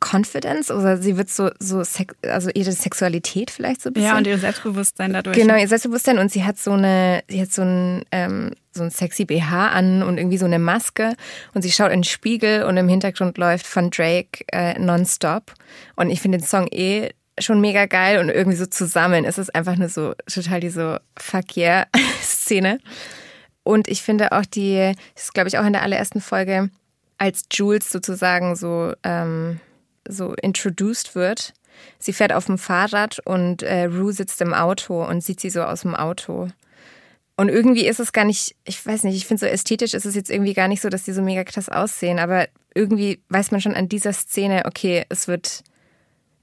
Confidence 0.00 0.70
oder 0.70 0.96
sie 0.98 1.16
wird 1.16 1.28
so, 1.28 1.50
so 1.58 1.82
also 2.22 2.50
ihre 2.54 2.72
Sexualität 2.72 3.50
vielleicht 3.50 3.82
so 3.82 3.90
ein 3.90 3.94
bisschen. 3.94 4.08
Ja, 4.08 4.16
und 4.16 4.26
ihr 4.26 4.38
Selbstbewusstsein 4.38 5.12
dadurch. 5.12 5.36
Genau, 5.36 5.56
ihr 5.56 5.66
Selbstbewusstsein 5.66 6.18
und 6.18 6.30
sie 6.30 6.44
hat 6.44 6.58
so 6.58 6.72
eine, 6.72 7.22
sie 7.28 7.40
hat 7.40 7.52
so 7.52 7.62
ein, 7.62 8.04
ähm, 8.12 8.52
so 8.72 8.84
ein 8.84 8.90
sexy 8.90 9.24
BH 9.24 9.68
an 9.68 10.02
und 10.02 10.18
irgendwie 10.18 10.38
so 10.38 10.46
eine 10.46 10.58
Maske 10.58 11.14
und 11.54 11.62
sie 11.62 11.72
schaut 11.72 11.90
in 11.90 12.00
den 12.00 12.04
Spiegel 12.04 12.62
und 12.64 12.76
im 12.76 12.88
Hintergrund 12.88 13.38
läuft 13.38 13.66
von 13.66 13.90
Drake 13.90 14.44
äh, 14.52 14.78
nonstop 14.78 15.54
und 15.96 16.10
ich 16.10 16.20
finde 16.20 16.38
den 16.38 16.46
Song 16.46 16.68
eh 16.70 17.10
schon 17.40 17.60
mega 17.60 17.86
geil 17.86 18.18
und 18.18 18.28
irgendwie 18.28 18.56
so 18.56 18.66
zusammen 18.66 19.24
ist 19.24 19.38
es 19.38 19.50
einfach 19.50 19.76
nur 19.76 19.88
so 19.88 20.14
total 20.32 20.60
diese 20.60 21.00
Fuck 21.18 21.56
yeah 21.56 21.86
Szene. 22.22 22.78
Und 23.62 23.88
ich 23.88 24.02
finde 24.02 24.32
auch 24.32 24.46
die, 24.46 24.92
das 25.14 25.24
ist 25.24 25.34
glaube 25.34 25.48
ich 25.48 25.58
auch 25.58 25.66
in 25.66 25.72
der 25.72 25.82
allerersten 25.82 26.20
Folge, 26.20 26.70
als 27.18 27.44
Jules 27.50 27.90
sozusagen 27.90 28.56
so, 28.56 28.94
ähm, 29.02 29.60
so 30.06 30.34
introduced 30.34 31.14
wird. 31.14 31.52
Sie 31.98 32.12
fährt 32.12 32.32
auf 32.32 32.46
dem 32.46 32.58
Fahrrad 32.58 33.18
und 33.24 33.62
äh, 33.62 33.84
Rue 33.84 34.12
sitzt 34.12 34.40
im 34.40 34.54
Auto 34.54 35.04
und 35.04 35.22
sieht 35.22 35.40
sie 35.40 35.50
so 35.50 35.62
aus 35.62 35.82
dem 35.82 35.94
Auto. 35.94 36.48
Und 37.36 37.48
irgendwie 37.48 37.86
ist 37.86 38.00
es 38.00 38.12
gar 38.12 38.24
nicht, 38.24 38.56
ich 38.64 38.84
weiß 38.84 39.04
nicht, 39.04 39.16
ich 39.16 39.26
finde 39.26 39.40
so 39.40 39.46
ästhetisch 39.46 39.94
ist 39.94 40.06
es 40.06 40.16
jetzt 40.16 40.30
irgendwie 40.30 40.54
gar 40.54 40.66
nicht 40.66 40.80
so, 40.80 40.88
dass 40.88 41.04
die 41.04 41.12
so 41.12 41.22
mega 41.22 41.44
krass 41.44 41.68
aussehen, 41.68 42.18
aber 42.18 42.48
irgendwie 42.74 43.20
weiß 43.28 43.52
man 43.52 43.60
schon 43.60 43.74
an 43.74 43.88
dieser 43.88 44.12
Szene, 44.12 44.62
okay, 44.64 45.04
es 45.08 45.28
wird 45.28 45.62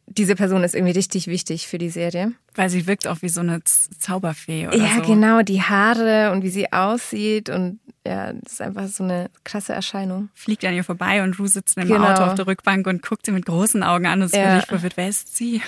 diese 0.07 0.35
Person 0.35 0.63
ist 0.63 0.75
irgendwie 0.75 0.93
richtig 0.93 1.27
wichtig 1.27 1.67
für 1.67 1.77
die 1.77 1.89
Serie. 1.89 2.31
Weil 2.53 2.69
sie 2.69 2.85
wirkt 2.88 3.07
auch 3.07 3.21
wie 3.21 3.29
so 3.29 3.41
eine 3.41 3.62
Zauberfee 3.63 4.67
oder 4.67 4.77
ja, 4.77 4.95
so. 4.97 5.01
genau, 5.01 5.41
die 5.41 5.62
Haare 5.62 6.31
und 6.31 6.43
wie 6.43 6.50
sie 6.50 6.71
aussieht 6.71 7.50
und 7.50 7.79
ja, 8.07 8.33
das 8.33 8.53
ist 8.53 8.62
einfach 8.62 8.88
so 8.88 9.03
eine 9.03 9.31
krasse 9.43 9.74
Erscheinung. 9.74 10.29
Fliegt 10.35 10.63
an 10.63 10.75
ihr 10.75 10.83
vorbei 10.83 11.24
und 11.24 11.39
Rue 11.39 11.47
sitzt 11.47 11.75
im 11.77 11.88
Genau. 11.88 12.05
Auto 12.05 12.21
auf 12.24 12.35
der 12.35 12.45
Rückbank 12.45 12.85
und 12.85 13.01
guckt 13.01 13.25
sie 13.25 13.31
mit 13.31 13.47
großen 13.47 13.81
Augen 13.81 14.05
an 14.05 14.19
und 14.21 14.27
ist 14.27 14.35
Ja. 14.35 14.51
völlig 14.51 14.65
verwirrt, 14.67 14.95
wer 14.97 15.09
ist 15.09 15.35
sie? 15.35 15.62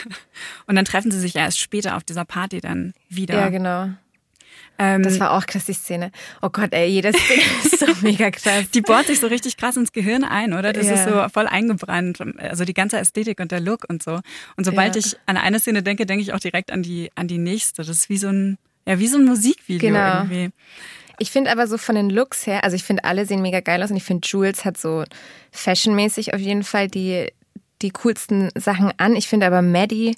und 0.66 0.74
dann 0.74 0.84
treffen 0.84 1.10
sie 1.12 1.20
sich 1.20 1.34
ja 1.34 1.42
erst 1.42 1.60
später 1.60 1.96
auf 1.96 2.02
dieser 2.04 2.24
Party 2.24 2.60
dann 2.60 2.94
wieder. 3.08 3.34
Ja, 3.36 3.48
genau. 3.48 3.90
Ähm, 4.78 5.02
Das 5.02 5.18
war 5.20 5.32
auch 5.32 5.46
krass, 5.46 5.64
die 5.66 5.72
Szene. 5.72 6.10
Oh 6.42 6.48
Gott, 6.50 6.72
ey, 6.72 6.88
jede 6.88 7.12
Szene 7.12 7.42
ist 7.64 7.78
so 7.80 7.86
mega 8.00 8.30
krass. 8.30 8.70
die 8.72 8.80
bohrt 8.80 9.06
sich 9.06 9.20
so 9.20 9.26
richtig 9.26 9.56
krass 9.56 9.76
ins 9.76 9.92
Gehirn 9.92 10.24
ein, 10.24 10.52
oder? 10.52 10.72
Das 10.72 10.86
Ja. 10.86 10.94
ist 10.94 11.04
so 11.04 11.28
voll 11.32 11.46
eingebrannt. 11.46 12.18
Also 12.38 12.64
die 12.64 12.74
ganze 12.74 12.98
Ästhetik 12.98 13.40
und 13.40 13.50
der 13.52 13.60
Look 13.60 13.84
und 13.88 14.02
so. 14.02 14.20
Und 14.56 14.64
sobald 14.64 14.94
Ja. 14.94 15.00
ich 15.04 15.16
an 15.26 15.36
eine 15.36 15.58
Szene 15.60 15.82
denke, 15.82 16.06
denke 16.06 16.22
ich 16.22 16.32
auch 16.32 16.40
direkt 16.40 16.70
an 16.72 16.82
die, 16.82 17.10
an 17.14 17.28
die 17.28 17.38
nächste. 17.38 17.82
Das 17.82 17.88
ist 17.88 18.08
wie 18.08 18.18
so 18.18 18.28
ein, 18.28 18.58
ja, 18.86 18.98
wie 18.98 19.06
so 19.08 19.18
ein 19.18 19.24
Musikvideo 19.24 19.78
Genau. 19.92 20.18
irgendwie. 20.22 20.50
Ich 21.20 21.32
finde 21.32 21.50
aber 21.50 21.66
so 21.66 21.78
von 21.78 21.96
den 21.96 22.10
Looks 22.10 22.46
her, 22.46 22.62
also 22.62 22.76
ich 22.76 22.84
finde 22.84 23.02
alle 23.02 23.26
sehen 23.26 23.42
mega 23.42 23.58
geil 23.58 23.82
aus 23.82 23.90
und 23.90 23.96
ich 23.96 24.04
finde 24.04 24.26
Jules 24.28 24.64
hat 24.64 24.76
so 24.78 25.02
fashionmäßig 25.50 26.34
auf 26.34 26.40
jeden 26.40 26.62
Fall 26.62 26.88
die, 26.88 27.32
die 27.82 27.90
coolsten 27.90 28.50
Sachen 28.54 28.92
an. 28.98 29.16
Ich 29.16 29.28
finde 29.28 29.46
aber 29.46 29.62
Maddie 29.62 30.16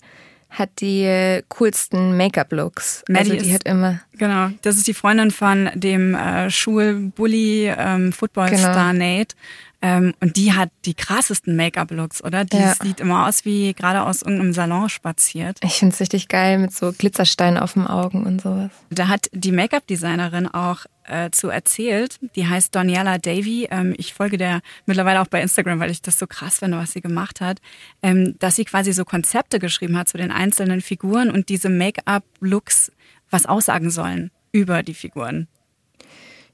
hat 0.51 0.71
die 0.81 1.03
äh, 1.05 1.43
coolsten 1.49 2.17
Make-up-Looks. 2.17 3.05
Also 3.15 3.33
die 3.33 3.39
ist- 3.39 3.53
hat 3.55 3.63
immer, 3.65 4.01
Genau, 4.19 4.51
das 4.63 4.77
ist 4.77 4.87
die 4.87 4.95
Freundin 4.95 5.31
von 5.31 5.71
dem 5.75 6.15
äh, 6.15 6.51
Schulbully 6.51 7.73
ähm, 7.77 8.13
Footballstar 8.13 8.93
Genau. 8.93 9.05
Nate. 9.05 9.35
Ähm, 9.83 10.13
und 10.21 10.37
die 10.37 10.53
hat 10.53 10.69
die 10.85 10.93
krassesten 10.93 11.57
Make-up-Looks, 11.57 12.23
oder? 12.23 12.45
Die 12.45 12.59
Ja. 12.59 12.75
sieht 12.75 13.01
immer 13.01 13.27
aus 13.27 13.47
wie 13.47 13.73
gerade 13.73 14.03
aus 14.03 14.21
irgendeinem 14.21 14.53
Salon 14.53 14.91
spaziert. 14.91 15.59
ich 15.65 15.75
finde 15.79 15.95
es 15.95 16.01
richtig 16.01 16.29
geil 16.29 16.59
mit 16.59 16.75
so 16.75 16.93
Glitzersteinen 16.93 17.57
auf 17.59 17.73
den 17.73 17.87
Augen 17.87 18.27
und 18.27 18.43
sowas. 18.43 18.71
Da 18.91 19.09
hat 19.09 19.31
die 19.33 19.53
Make-up-Designerin 19.53 20.49
auch 20.49 20.81
äh, 21.11 21.31
zu 21.31 21.49
erzählt. 21.49 22.19
Die 22.37 22.47
heißt 22.47 22.75
Daniela 22.75 23.19
Davy. 23.19 23.69
Ähm, 23.71 23.95
ich 23.99 24.15
folge 24.15 24.39
der 24.39 24.61
mittlerweile 24.87 25.21
auch 25.21 25.27
bei 25.27 25.43
Instagram, 25.43 25.81
weil 25.81 25.91
ich 25.91 26.03
das 26.03 26.19
so 26.19 26.27
krass 26.27 26.61
finde, 26.61 26.79
was 26.79 26.93
sie 26.93 27.01
gemacht 27.01 27.41
hat. 27.41 27.61
Ähm, 28.03 28.37
dass 28.39 28.57
sie 28.57 28.65
quasi 28.65 28.93
so 28.93 29.05
Konzepte 29.05 29.59
geschrieben 29.59 29.99
hat 29.99 30.09
zu 30.09 30.17
den 30.17 30.31
einzelnen 30.31 30.81
Figuren 30.81 31.31
und 31.31 31.49
diese 31.49 31.69
Make-up-Looks 31.69 32.93
was 33.31 33.47
aussagen 33.47 33.91
sollen 33.91 34.31
über 34.53 34.83
die 34.83 34.95
Figuren. 34.95 35.47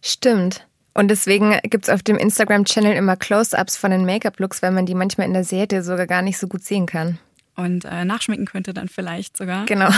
Stimmt. 0.03 0.67
Und 0.95 1.09
deswegen 1.09 1.59
gibt's 1.65 1.91
auf 1.91 2.03
dem 2.03 2.17
Instagram-Channel 2.17 2.95
immer 2.95 3.17
Close-Ups 3.17 3.77
von 3.77 3.91
den 3.91 4.07
Make-up-Looks, 4.07 4.63
weil 4.63 4.71
man 4.71 4.87
die 4.87 4.95
manchmal 4.95 5.27
in 5.27 5.35
der 5.35 5.45
Serie 5.45 5.83
sogar 5.83 6.07
gar 6.07 6.23
nicht 6.23 6.39
so 6.39 6.47
gut 6.47 6.65
sehen 6.65 6.87
kann. 6.87 7.19
Und 7.55 7.85
äh, 7.85 8.05
nachschminken 8.05 8.47
könnte 8.47 8.75
dann 8.75 8.89
vielleicht 8.89 9.37
sogar. 9.37 9.67
Genau. 9.67 9.91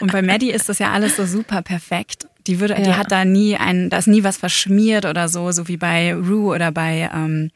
Und 0.00 0.12
bei 0.12 0.22
Maddie 0.22 0.50
ist 0.50 0.68
das 0.68 0.78
ja 0.78 0.92
alles 0.92 1.16
so 1.16 1.26
super 1.26 1.62
perfekt. 1.62 2.26
Die 2.46 2.60
würde, 2.60 2.74
die 2.76 2.90
Ja. 2.90 2.96
hat 2.96 3.10
da 3.10 3.24
nie 3.24 3.56
ein, 3.56 3.90
da 3.90 3.98
ist 3.98 4.06
nie 4.06 4.22
was 4.24 4.36
verschmiert 4.36 5.04
oder 5.04 5.28
so, 5.28 5.50
so 5.52 5.68
wie 5.68 5.76
bei 5.76 6.14
Rue 6.14 6.54
oder 6.54 6.70
bei 6.72 7.10
ähm, 7.12 7.50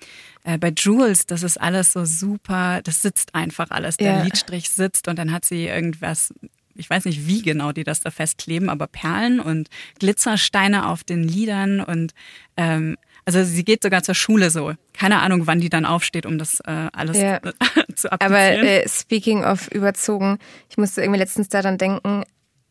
äh, 0.44 0.58
bei 0.58 0.70
Jules. 0.76 1.26
Das 1.26 1.42
ist 1.42 1.60
alles 1.60 1.92
so 1.92 2.04
super. 2.04 2.80
Das 2.82 3.02
sitzt 3.02 3.34
einfach 3.34 3.70
alles. 3.70 3.96
Der 3.98 4.12
Ja. 4.18 4.22
Lidstrich 4.22 4.70
sitzt 4.70 5.06
und 5.08 5.18
dann 5.18 5.32
hat 5.32 5.44
sie 5.44 5.66
irgendwas. 5.66 6.32
Ich 6.74 6.88
weiß 6.88 7.04
nicht, 7.04 7.26
wie 7.26 7.42
genau 7.42 7.72
die 7.72 7.84
das 7.84 8.00
da 8.00 8.10
festkleben, 8.10 8.70
aber 8.70 8.86
Perlen 8.86 9.38
und 9.40 9.68
Glitzersteine 9.98 10.86
auf 10.88 11.04
den 11.04 11.22
Lidern 11.24 11.80
und 11.80 12.12
ähm, 12.56 12.96
also 13.26 13.44
sie 13.44 13.64
geht 13.64 13.82
sogar 13.82 14.02
zur 14.02 14.14
Schule 14.14 14.50
so. 14.50 14.72
Keine 14.94 15.20
Ahnung, 15.20 15.46
wann 15.46 15.60
die 15.60 15.68
dann 15.68 15.84
aufsteht, 15.84 16.24
um 16.26 16.38
das 16.38 16.60
äh, 16.60 16.88
alles 16.92 17.18
Ja. 17.18 17.40
zu 17.94 18.10
Aber 18.10 18.24
applizieren. 18.38 18.64
äh, 18.66 18.88
speaking 18.88 19.44
of 19.44 19.68
überzogen, 19.70 20.38
ich 20.70 20.78
musste 20.78 21.02
irgendwie 21.02 21.18
letztens 21.20 21.48
daran 21.48 21.76
denken, 21.78 22.24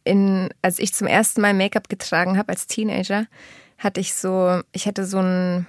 in, 0.10 0.50
als 0.62 0.80
ich 0.80 0.94
zum 0.94 1.08
ersten 1.08 1.40
Mal 1.42 1.54
Make-up 1.54 1.88
getragen 1.88 2.38
habe 2.38 2.50
als 2.50 2.68
Teenager, 2.68 3.28
hatte 3.78 4.00
ich 4.00 4.14
so, 4.14 4.62
ich 4.72 4.88
hatte 4.88 5.06
so 5.06 5.20
ein, 5.20 5.68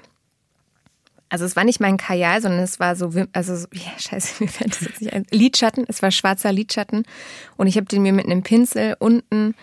also 1.29 1.45
es 1.45 1.55
war 1.55 1.65
nicht 1.65 1.79
mein 1.79 1.99
Kajal, 1.99 2.41
sondern 2.41 2.61
es 2.61 2.81
war 2.81 2.97
so, 2.97 3.13
also 3.33 3.55
so, 3.55 3.67
ja, 3.73 3.93
scheiße, 3.99 4.43
mir 4.43 4.49
fällt 4.49 4.73
das 4.73 4.81
jetzt 4.81 5.01
nicht 5.03 5.13
ein, 5.13 5.27
Lidschatten, 5.31 5.85
es 5.87 6.03
war 6.03 6.11
schwarzer 6.11 6.53
Lidschatten. 6.53 7.05
Und 7.57 7.67
ich 7.67 7.77
habe 7.77 7.87
den 7.87 8.03
mir 8.03 8.13
mit 8.13 8.25
einem 8.25 8.43
Pinsel 8.43 8.97
unten 8.99 9.55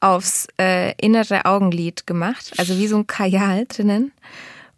aufs 0.00 0.48
äh, 0.58 0.94
innere 0.96 1.44
Augenlid 1.44 2.06
gemacht, 2.06 2.54
also 2.56 2.78
wie 2.78 2.88
so 2.88 2.96
ein 2.96 3.06
Kajal 3.06 3.66
drinnen 3.66 4.12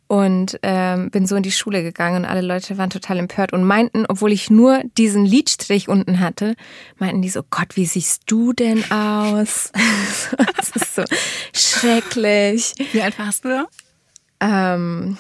und 0.09 0.59
ähm, 0.63 1.11
bin 1.11 1.27
so 1.27 1.37
in 1.37 1.43
die 1.43 1.51
Schule 1.51 1.83
gegangen 1.83 2.25
und 2.25 2.25
alle 2.25 2.41
Leute 2.41 2.79
waren 2.79 2.91
total 2.91 3.19
empört 3.19 3.53
und 3.53 3.65
meinten, 3.65 4.05
obwohl 4.09 4.33
ich 4.33 4.51
nur 4.51 4.83
diesen 4.97 5.25
Lidstrich 5.25 5.89
unten 5.89 6.21
hatte, 6.21 6.55
meinten 6.99 7.23
die 7.23 7.29
so, 7.29 7.43
Gott, 7.49 7.77
wie 7.77 7.87
siehst 7.87 8.23
du 8.27 8.53
denn 8.53 8.85
aus? 8.91 9.73
das 10.57 10.71
ist 10.71 10.95
so 10.95 11.05
schrecklich. 11.53 12.75
Wie 12.93 13.03
alt 13.03 13.19
warst 13.19 13.45
du 13.45 13.49
da? 13.49 13.67
Ähm, 14.41 15.17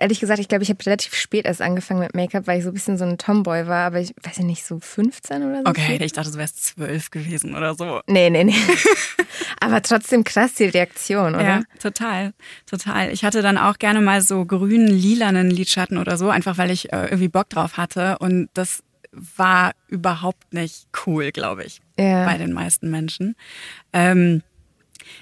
ehrlich 0.00 0.20
gesagt, 0.20 0.38
ich 0.40 0.48
glaube, 0.48 0.62
ich 0.64 0.70
habe 0.70 0.84
relativ 0.86 1.14
spät 1.14 1.44
erst 1.46 1.60
angefangen 1.62 2.00
mit 2.00 2.14
Make-up, 2.14 2.46
weil 2.46 2.58
ich 2.58 2.64
so 2.64 2.70
ein 2.70 2.74
bisschen 2.74 2.98
so 2.98 3.04
ein 3.04 3.18
Tomboy 3.18 3.66
war, 3.66 3.86
aber 3.86 4.00
ich 4.00 4.14
weiß 4.22 4.38
ja 4.38 4.44
nicht, 4.44 4.64
so 4.64 4.78
15 4.80 5.42
oder 5.42 5.62
so. 5.62 5.66
Okay, 5.70 5.98
ich 6.02 6.12
dachte, 6.12 6.30
du 6.32 6.38
wärst 6.38 6.64
zwölf 6.64 7.10
gewesen 7.10 7.54
oder 7.54 7.74
so. 7.74 8.00
Nee, 8.06 8.30
nee, 8.30 8.44
nee. 8.44 8.54
aber 9.60 9.82
trotzdem 9.82 10.24
krass 10.24 10.54
die 10.54 10.64
Reaktion, 10.66 11.34
oder? 11.34 11.44
Ja, 11.44 11.62
total, 11.80 12.32
total. 12.66 13.10
Ich 13.12 13.24
hatte 13.24 13.42
dann 13.42 13.58
auch 13.58 13.78
gerne 13.78 14.00
mal 14.00 14.20
so 14.22 14.44
grünen, 14.44 14.88
lilanen 14.88 15.50
Lidschatten 15.50 15.98
oder 15.98 16.16
so, 16.16 16.30
einfach 16.30 16.58
weil 16.58 16.70
ich 16.70 16.92
äh, 16.92 17.04
irgendwie 17.06 17.28
Bock 17.28 17.48
drauf 17.48 17.76
hatte. 17.76 18.18
Und 18.18 18.48
das 18.54 18.82
war 19.12 19.72
überhaupt 19.88 20.52
nicht 20.52 20.86
cool, 21.06 21.32
glaube 21.32 21.64
ich, 21.64 21.80
Ja. 21.98 22.24
bei 22.26 22.36
den 22.38 22.52
meisten 22.52 22.90
Menschen. 22.90 23.36
Ähm, 23.92 24.42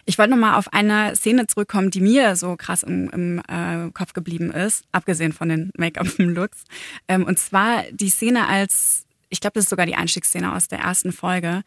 ich 0.05 0.19
wollte 0.19 0.31
nochmal 0.31 0.55
auf 0.55 0.73
eine 0.73 1.15
Szene 1.17 1.47
zurückkommen, 1.47 1.91
die 1.91 2.01
mir 2.01 2.37
so 2.37 2.57
krass 2.57 2.83
im, 2.83 3.11
im 3.11 3.43
äh, 3.49 3.91
Kopf 3.93 4.13
geblieben 4.13 4.51
ist, 4.51 4.85
abgesehen 4.93 5.33
von 5.33 5.49
den 5.49 5.71
Make-up-Looks. 5.77 6.65
Ähm, 7.09 7.25
und 7.25 7.39
zwar 7.39 7.83
die 7.93 8.11
Szene 8.11 8.49
als, 8.49 9.07
ich 9.29 9.41
glaube, 9.41 9.55
das 9.55 9.65
ist 9.65 9.71
sogar 9.71 9.87
die 9.87 9.97
Einstiegsszene 9.97 10.53
aus 10.53 10.69
der 10.69 10.81
ersten 10.81 11.13
Folge. 11.13 11.63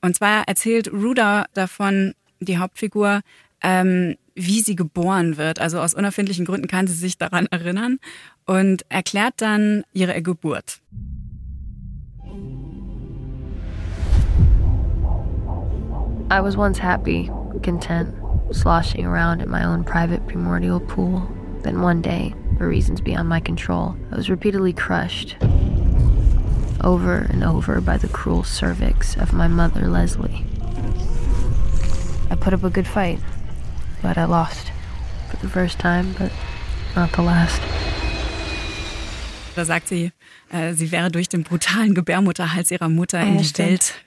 Und 0.00 0.16
zwar 0.16 0.46
erzählt 0.46 0.92
Ruda 0.92 1.46
davon, 1.54 2.14
die 2.40 2.58
Hauptfigur, 2.58 3.20
ähm, 3.62 4.16
wie 4.34 4.60
sie 4.60 4.76
geboren 4.76 5.36
wird. 5.36 5.60
Also 5.60 5.80
aus 5.80 5.94
unerfindlichen 5.94 6.44
Gründen 6.44 6.68
kann 6.68 6.86
sie 6.86 6.94
sich 6.94 7.18
daran 7.18 7.46
erinnern 7.46 7.98
und 8.44 8.84
erklärt 8.88 9.34
dann 9.38 9.82
ihre 9.92 10.20
Geburt. 10.22 10.80
I 16.28 16.40
was 16.40 16.56
once 16.56 16.82
happy, 16.82 17.30
content, 17.62 18.14
sloshing 18.52 19.04
around 19.06 19.40
in 19.42 19.48
my 19.50 19.64
own 19.64 19.84
private 19.84 20.26
primordial 20.26 20.80
pool. 20.80 21.28
Then 21.62 21.80
one 21.82 22.00
day, 22.02 22.34
for 22.58 22.68
reasons 22.68 23.00
beyond 23.00 23.28
my 23.28 23.40
control, 23.40 23.96
I 24.12 24.16
was 24.16 24.30
repeatedly 24.30 24.72
crushed 24.72 25.36
over 26.84 27.26
and 27.30 27.42
over 27.42 27.80
by 27.80 27.96
the 27.96 28.08
cruel 28.08 28.44
cervix 28.44 29.16
of 29.16 29.32
my 29.32 29.48
mother, 29.48 29.88
Leslie. 29.88 30.44
I 32.30 32.36
put 32.36 32.52
up 32.52 32.62
a 32.64 32.70
good 32.70 32.86
fight, 32.86 33.18
but 34.02 34.16
I 34.18 34.24
lost. 34.24 34.70
For 35.30 35.36
the 35.38 35.48
first 35.48 35.78
time, 35.80 36.14
but 36.18 36.30
not 36.94 37.10
the 37.12 37.22
last. 37.22 37.60
Da 39.56 39.64
sagt 39.64 39.88
sie, 39.88 40.12
äh, 40.52 40.74
sie 40.74 40.92
wäre 40.92 41.10
durch 41.10 41.28
den 41.28 41.42
brutalen 41.42 41.94
Gebärmutterhals 41.94 42.70
ihrer 42.70 42.88
Mutter 42.90 43.20
in 43.20 43.38
die 43.38 43.44
stimmt. 43.44 43.68
Welt 43.68 43.80
g- 43.80 44.05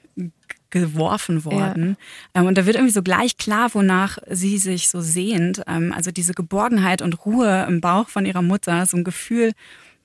geworfen 0.70 1.46
worden. 1.46 1.98
Ähm, 2.34 2.46
und 2.46 2.58
da 2.58 2.66
wird 2.66 2.76
irgendwie 2.76 2.94
so 2.94 3.02
gleich 3.04 3.38
klar, 3.38 3.74
wonach 3.74 4.18
sie 4.30 4.58
sich 4.58 4.90
so 4.90 5.02
sehnt. 5.02 5.62
Ähm, 5.68 5.94
also 5.96 6.12
diese 6.12 6.34
Geborgenheit 6.34 7.02
und 7.02 7.26
Ruhe 7.26 7.66
im 7.68 7.82
Bauch 7.82 8.10
von 8.10 8.26
ihrer 8.26 8.42
Mutter, 8.42 8.86
so 8.86 8.98
ein 8.98 9.04
Gefühl, 9.04 9.54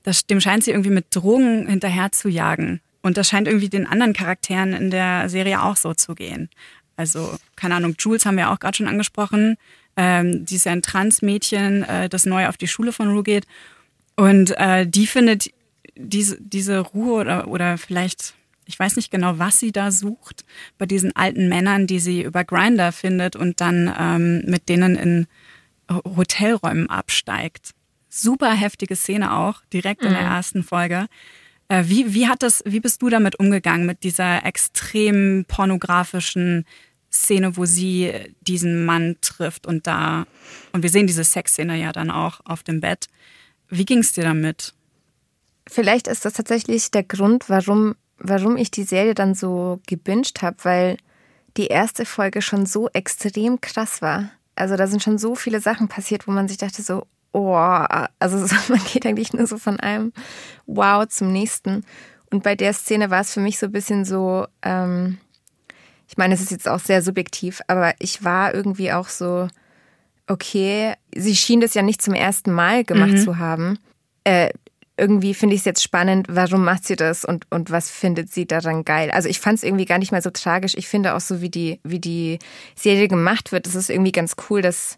das, 0.02 0.26
dem 0.26 0.40
scheint 0.40 0.64
sie 0.64 0.70
irgendwie 0.70 0.90
mit 0.90 1.06
Drogen 1.10 1.66
hinterher 1.66 2.12
zu 2.12 2.28
jagen. 2.28 2.80
Und 3.02 3.16
das 3.16 3.28
scheint 3.28 3.48
irgendwie 3.48 3.68
den 3.68 3.86
anderen 3.86 4.14
Charakteren 4.14 4.72
in 4.72 4.90
der 4.90 5.28
Serie 5.28 5.62
auch 5.62 5.76
so 5.76 5.92
zu 5.94 6.14
gehen. 6.14 6.48
Also, 6.96 7.36
keine 7.56 7.74
Ahnung, 7.74 7.96
Jules 7.98 8.24
haben 8.24 8.36
wir 8.36 8.50
auch 8.50 8.60
gerade 8.60 8.76
schon 8.76 8.88
angesprochen. 8.88 9.56
Ähm, 9.96 10.44
die 10.44 10.56
ist 10.56 10.64
ja 10.64 10.72
ein 10.72 10.82
Transmädchen, 10.82 11.82
äh, 11.82 12.08
das 12.08 12.26
neu 12.26 12.48
auf 12.48 12.56
die 12.56 12.68
Schule 12.68 12.92
von 12.92 13.10
Rue 13.10 13.22
geht. 13.22 13.46
Und 14.16 14.56
äh, 14.58 14.86
die 14.86 15.06
findet 15.06 15.50
diese, 15.96 16.40
diese 16.40 16.78
Ruhe 16.78 17.20
oder, 17.20 17.48
oder 17.48 17.78
vielleicht, 17.78 18.34
ich 18.66 18.78
weiß 18.78 18.96
nicht 18.96 19.10
genau, 19.10 19.38
was 19.38 19.60
sie 19.60 19.72
da 19.72 19.90
sucht, 19.90 20.44
bei 20.78 20.86
diesen 20.86 21.14
alten 21.14 21.48
Männern, 21.48 21.86
die 21.86 21.98
sie 22.00 22.22
über 22.22 22.44
Grinder 22.44 22.92
findet 22.92 23.36
und 23.36 23.60
dann 23.60 23.94
ähm, 23.98 24.42
mit 24.46 24.68
denen 24.68 24.96
in 24.96 25.26
Hotelräumen 25.90 26.88
absteigt. 26.88 27.70
Super 28.08 28.52
heftige 28.52 28.96
Szene 28.96 29.36
auch, 29.36 29.62
direkt 29.72 30.02
in 30.02 30.10
der 30.10 30.20
ersten 30.20 30.62
Folge. 30.62 31.06
Äh, 31.68 31.84
wie, 31.86 32.14
wie 32.14 32.28
hat 32.28 32.42
das, 32.42 32.62
wie 32.66 32.80
bist 32.80 33.02
du 33.02 33.08
damit 33.08 33.38
umgegangen, 33.38 33.86
mit 33.86 34.02
dieser 34.02 34.44
extrem 34.44 35.44
pornografischen 35.48 36.64
Szene, 37.12 37.56
wo 37.56 37.64
sie 37.64 38.12
diesen 38.40 38.84
Mann 38.84 39.16
trifft 39.20 39.66
und 39.66 39.86
da, 39.86 40.26
und 40.72 40.82
wir 40.82 40.90
sehen 40.90 41.06
diese 41.06 41.24
Sexszene 41.24 41.76
ja 41.76 41.92
dann 41.92 42.10
auch 42.10 42.40
auf 42.44 42.62
dem 42.62 42.80
Bett. 42.80 43.06
Wie 43.68 43.84
ging 43.84 43.98
es 43.98 44.12
dir 44.12 44.24
damit? 44.24 44.74
vielleicht 45.68 46.08
ist 46.08 46.24
das 46.24 46.34
tatsächlich 46.34 46.90
der 46.90 47.02
Grund, 47.02 47.48
warum, 47.48 47.94
warum 48.24 48.56
ich 48.56 48.70
die 48.70 48.84
Serie 48.84 49.14
dann 49.14 49.34
so 49.34 49.80
gebinged 49.86 50.42
habe, 50.42 50.56
weil 50.62 50.96
die 51.56 51.66
erste 51.66 52.04
Folge 52.04 52.42
schon 52.42 52.66
so 52.66 52.88
extrem 52.92 53.60
krass 53.60 54.02
war. 54.02 54.30
Also 54.56 54.76
da 54.76 54.86
sind 54.86 55.02
schon 55.02 55.18
so 55.18 55.34
viele 55.34 55.60
Sachen 55.60 55.88
passiert, 55.88 56.26
wo 56.26 56.32
man 56.32 56.48
sich 56.48 56.56
dachte 56.56 56.82
so, 56.82 57.06
oh, 57.32 57.54
also 57.54 58.46
so, 58.46 58.56
man 58.68 58.80
geht 58.92 59.06
eigentlich 59.06 59.32
nur 59.32 59.46
so 59.46 59.58
von 59.58 59.78
einem 59.78 60.12
Wow 60.66 61.06
zum 61.06 61.32
nächsten. 61.32 61.84
Und 62.30 62.42
bei 62.42 62.56
der 62.56 62.72
Szene 62.72 63.10
war 63.10 63.20
es 63.20 63.32
für 63.32 63.40
mich 63.40 63.58
so 63.58 63.66
ein 63.66 63.72
bisschen 63.72 64.04
so, 64.04 64.46
ähm, 64.62 65.18
ich 66.08 66.16
meine, 66.16 66.34
es 66.34 66.40
ist 66.40 66.50
jetzt 66.50 66.68
auch 66.68 66.80
sehr 66.80 67.02
subjektiv, 67.02 67.60
aber 67.68 67.94
ich 67.98 68.24
war 68.24 68.54
irgendwie 68.54 68.92
auch 68.92 69.08
so, 69.08 69.48
okay, 70.26 70.94
sie 71.14 71.36
schien 71.36 71.60
das 71.60 71.74
ja 71.74 71.82
nicht 71.82 72.00
zum 72.00 72.14
ersten 72.14 72.52
Mal 72.52 72.84
gemacht 72.84 73.12
mhm. 73.12 73.18
zu 73.18 73.38
haben. 73.38 73.78
Äh, 74.24 74.50
irgendwie 74.96 75.34
finde 75.34 75.54
ich 75.54 75.62
es 75.62 75.64
jetzt 75.64 75.82
spannend, 75.82 76.26
warum 76.30 76.64
macht 76.64 76.86
sie 76.86 76.96
das 76.96 77.24
und, 77.24 77.46
und 77.50 77.70
was 77.70 77.90
findet 77.90 78.32
sie 78.32 78.46
daran 78.46 78.84
geil. 78.84 79.10
Also 79.10 79.28
ich 79.28 79.40
fand 79.40 79.58
es 79.58 79.64
irgendwie 79.64 79.86
gar 79.86 79.98
nicht 79.98 80.12
mal 80.12 80.22
so 80.22 80.30
tragisch. 80.30 80.74
Ich 80.76 80.86
finde 80.86 81.14
auch 81.14 81.20
so, 81.20 81.40
wie 81.40 81.50
die, 81.50 81.80
wie 81.82 81.98
die 81.98 82.38
Serie 82.76 83.08
gemacht 83.08 83.50
wird, 83.50 83.66
das 83.66 83.74
ist 83.74 83.90
irgendwie 83.90 84.12
ganz 84.12 84.36
cool, 84.48 84.62
dass, 84.62 84.94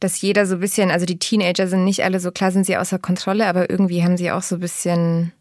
dass 0.00 0.20
jeder 0.20 0.46
so 0.46 0.54
ein 0.54 0.60
bisschen, 0.60 0.90
also 0.90 1.04
die 1.04 1.18
Teenager 1.18 1.68
sind 1.68 1.84
nicht 1.84 2.02
alle 2.02 2.18
so, 2.18 2.30
klar 2.30 2.50
sind 2.50 2.64
sie 2.64 2.78
außer 2.78 2.98
Kontrolle, 2.98 3.46
aber 3.46 3.68
irgendwie 3.68 4.02
haben 4.02 4.16
sie 4.16 4.30
auch 4.30 4.42
so 4.42 4.56
ein 4.56 4.60
bisschen, 4.60 5.32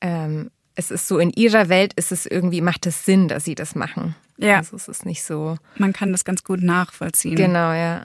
ähm, 0.00 0.50
es 0.74 0.90
ist 0.90 1.06
so 1.06 1.18
in 1.18 1.30
ihrer 1.30 1.68
Welt 1.68 1.92
ist 1.94 2.10
es 2.10 2.26
irgendwie, 2.26 2.62
macht 2.62 2.86
es 2.86 3.04
Sinn, 3.04 3.28
dass 3.28 3.44
sie 3.44 3.54
das 3.54 3.76
machen. 3.76 4.16
Ja. 4.38 4.56
Also 4.56 4.74
es 4.74 4.88
ist 4.88 5.06
nicht 5.06 5.22
so. 5.22 5.56
Man 5.76 5.92
kann 5.92 6.10
das 6.10 6.24
ganz 6.24 6.42
gut 6.42 6.62
nachvollziehen. 6.62 7.36
Genau, 7.36 7.72
ja. 7.72 8.02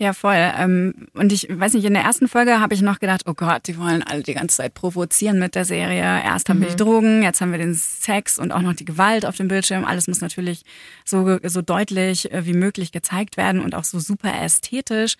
Ja, 0.00 0.12
voll. 0.12 0.36
Ähm, 0.36 1.08
und 1.14 1.32
ich 1.32 1.48
weiß 1.50 1.74
nicht, 1.74 1.84
in 1.84 1.92
der 1.92 2.04
ersten 2.04 2.28
Folge 2.28 2.60
habe 2.60 2.72
ich 2.72 2.82
noch 2.82 3.00
gedacht, 3.00 3.22
oh 3.26 3.34
Gott, 3.34 3.66
die 3.66 3.76
wollen 3.78 4.04
alle 4.04 4.22
die 4.22 4.34
ganze 4.34 4.58
Zeit 4.58 4.74
provozieren 4.74 5.40
mit 5.40 5.56
der 5.56 5.64
Serie. 5.64 6.02
Erst 6.02 6.48
haben 6.48 6.58
mhm. 6.58 6.62
wir 6.62 6.68
die 6.68 6.76
Drogen, 6.76 7.22
jetzt 7.24 7.40
haben 7.40 7.50
wir 7.50 7.58
den 7.58 7.74
Sex 7.74 8.38
und 8.38 8.52
auch 8.52 8.62
noch 8.62 8.74
die 8.74 8.84
Gewalt 8.84 9.26
auf 9.26 9.36
dem 9.36 9.48
Bildschirm. 9.48 9.84
Alles 9.84 10.06
muss 10.06 10.20
natürlich 10.20 10.62
so, 11.04 11.38
so 11.42 11.62
deutlich 11.62 12.30
äh, 12.30 12.46
wie 12.46 12.52
möglich 12.52 12.92
gezeigt 12.92 13.36
werden 13.36 13.60
und 13.60 13.74
auch 13.74 13.82
so 13.82 13.98
super 13.98 14.32
ästhetisch. 14.40 15.16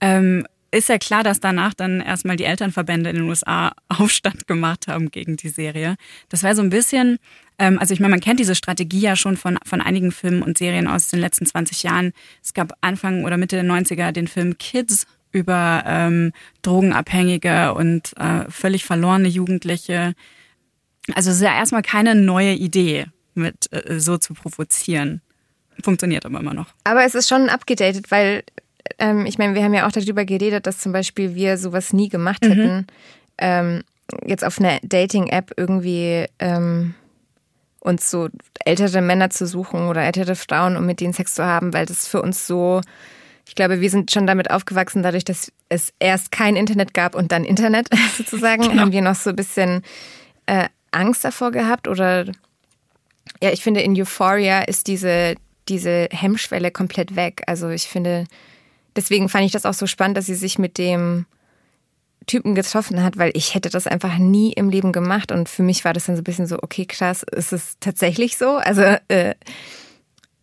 Ähm, 0.00 0.46
ist 0.72 0.88
ja 0.88 0.98
klar, 0.98 1.22
dass 1.22 1.38
danach 1.38 1.74
dann 1.74 2.00
erstmal 2.00 2.36
die 2.36 2.44
Elternverbände 2.44 3.10
in 3.10 3.16
den 3.16 3.28
USA 3.28 3.72
Aufstand 3.88 4.46
gemacht 4.46 4.88
haben 4.88 5.10
gegen 5.10 5.36
die 5.36 5.50
Serie. 5.50 5.96
Das 6.28 6.42
war 6.42 6.54
so 6.56 6.62
ein 6.62 6.70
bisschen, 6.70 7.18
ähm, 7.58 7.78
also 7.78 7.94
ich 7.94 8.00
meine, 8.00 8.12
man 8.12 8.20
kennt 8.20 8.40
diese 8.40 8.54
Strategie 8.54 9.00
ja 9.00 9.14
schon 9.14 9.36
von, 9.36 9.58
von 9.64 9.80
einigen 9.80 10.10
Filmen 10.10 10.42
und 10.42 10.58
Serien 10.58 10.88
aus 10.88 11.08
den 11.08 11.20
letzten 11.20 11.46
20 11.46 11.82
Jahren. 11.82 12.12
Es 12.42 12.54
gab 12.54 12.72
Anfang 12.80 13.24
oder 13.24 13.36
Mitte 13.36 13.56
der 13.56 13.64
90er 13.64 14.12
den 14.12 14.28
Film 14.28 14.58
Kids 14.58 15.06
über 15.30 15.84
ähm, 15.86 16.32
Drogenabhängige 16.62 17.74
und 17.74 18.16
äh, 18.18 18.50
völlig 18.50 18.84
verlorene 18.84 19.28
Jugendliche. 19.28 20.14
Also 21.14 21.30
es 21.30 21.36
ist 21.36 21.42
ja 21.42 21.54
erstmal 21.54 21.82
keine 21.82 22.14
neue 22.14 22.52
Idee, 22.52 23.06
mit 23.34 23.72
äh, 23.72 23.98
so 24.00 24.18
zu 24.18 24.34
provozieren. 24.34 25.20
Funktioniert 25.82 26.26
aber 26.26 26.40
immer 26.40 26.54
noch. 26.54 26.68
Aber 26.84 27.04
es 27.04 27.14
ist 27.14 27.28
schon 27.28 27.48
abgedatet, 27.48 28.10
weil 28.10 28.44
ähm, 28.98 29.26
ich 29.26 29.38
meine, 29.38 29.54
wir 29.54 29.64
haben 29.64 29.74
ja 29.74 29.86
auch 29.86 29.92
darüber 29.92 30.24
geredet, 30.24 30.66
dass 30.66 30.78
zum 30.78 30.92
Beispiel 30.92 31.34
wir 31.34 31.58
sowas 31.58 31.92
nie 31.92 32.08
gemacht 32.08 32.44
mhm. 32.44 32.48
hätten. 32.48 32.76
Mhm. 32.76 32.86
Ähm, 33.38 33.82
jetzt 34.26 34.44
auf 34.44 34.58
einer 34.58 34.78
Dating-App 34.82 35.52
irgendwie 35.56 36.26
ähm, 36.38 36.94
uns 37.80 38.10
so 38.10 38.28
ältere 38.64 39.00
Männer 39.00 39.30
zu 39.30 39.46
suchen 39.46 39.88
oder 39.88 40.02
ältere 40.02 40.36
Frauen, 40.36 40.76
um 40.76 40.86
mit 40.86 41.00
denen 41.00 41.12
Sex 41.12 41.34
zu 41.34 41.44
haben, 41.44 41.72
weil 41.72 41.86
das 41.86 42.06
für 42.06 42.22
uns 42.22 42.46
so, 42.46 42.80
ich 43.46 43.54
glaube, 43.54 43.80
wir 43.80 43.90
sind 43.90 44.10
schon 44.10 44.26
damit 44.26 44.50
aufgewachsen, 44.50 45.02
dadurch, 45.02 45.24
dass 45.24 45.50
es 45.68 45.92
erst 45.98 46.30
kein 46.30 46.54
Internet 46.54 46.94
gab 46.94 47.14
und 47.14 47.32
dann 47.32 47.44
Internet 47.44 47.88
sozusagen, 48.16 48.62
genau. 48.62 48.80
haben 48.80 48.92
wir 48.92 49.02
noch 49.02 49.16
so 49.16 49.30
ein 49.30 49.36
bisschen 49.36 49.82
äh, 50.46 50.68
Angst 50.92 51.24
davor 51.24 51.50
gehabt 51.50 51.88
oder 51.88 52.26
ja, 53.42 53.50
ich 53.50 53.62
finde, 53.62 53.80
in 53.80 53.98
Euphoria 53.98 54.62
ist 54.62 54.86
diese, 54.86 55.34
diese 55.68 56.08
Hemmschwelle 56.10 56.70
komplett 56.70 57.16
weg. 57.16 57.42
Also 57.46 57.70
ich 57.70 57.84
finde, 57.84 58.26
deswegen 58.96 59.28
fand 59.28 59.44
ich 59.44 59.52
das 59.52 59.66
auch 59.66 59.74
so 59.74 59.86
spannend, 59.86 60.16
dass 60.16 60.26
sie 60.26 60.34
sich 60.34 60.58
mit 60.58 60.78
dem 60.78 61.26
Typen 62.26 62.54
getroffen 62.54 63.02
hat, 63.02 63.18
weil 63.18 63.32
ich 63.34 63.54
hätte 63.54 63.68
das 63.68 63.86
einfach 63.86 64.18
nie 64.18 64.52
im 64.52 64.70
Leben 64.70 64.92
gemacht 64.92 65.32
und 65.32 65.48
für 65.48 65.62
mich 65.62 65.84
war 65.84 65.92
das 65.92 66.06
dann 66.06 66.16
so 66.16 66.20
ein 66.20 66.24
bisschen 66.24 66.46
so, 66.46 66.58
okay, 66.62 66.86
krass, 66.86 67.24
ist 67.24 67.52
es 67.52 67.76
tatsächlich 67.80 68.36
so? 68.36 68.56
Also 68.56 68.82
äh, 69.08 69.34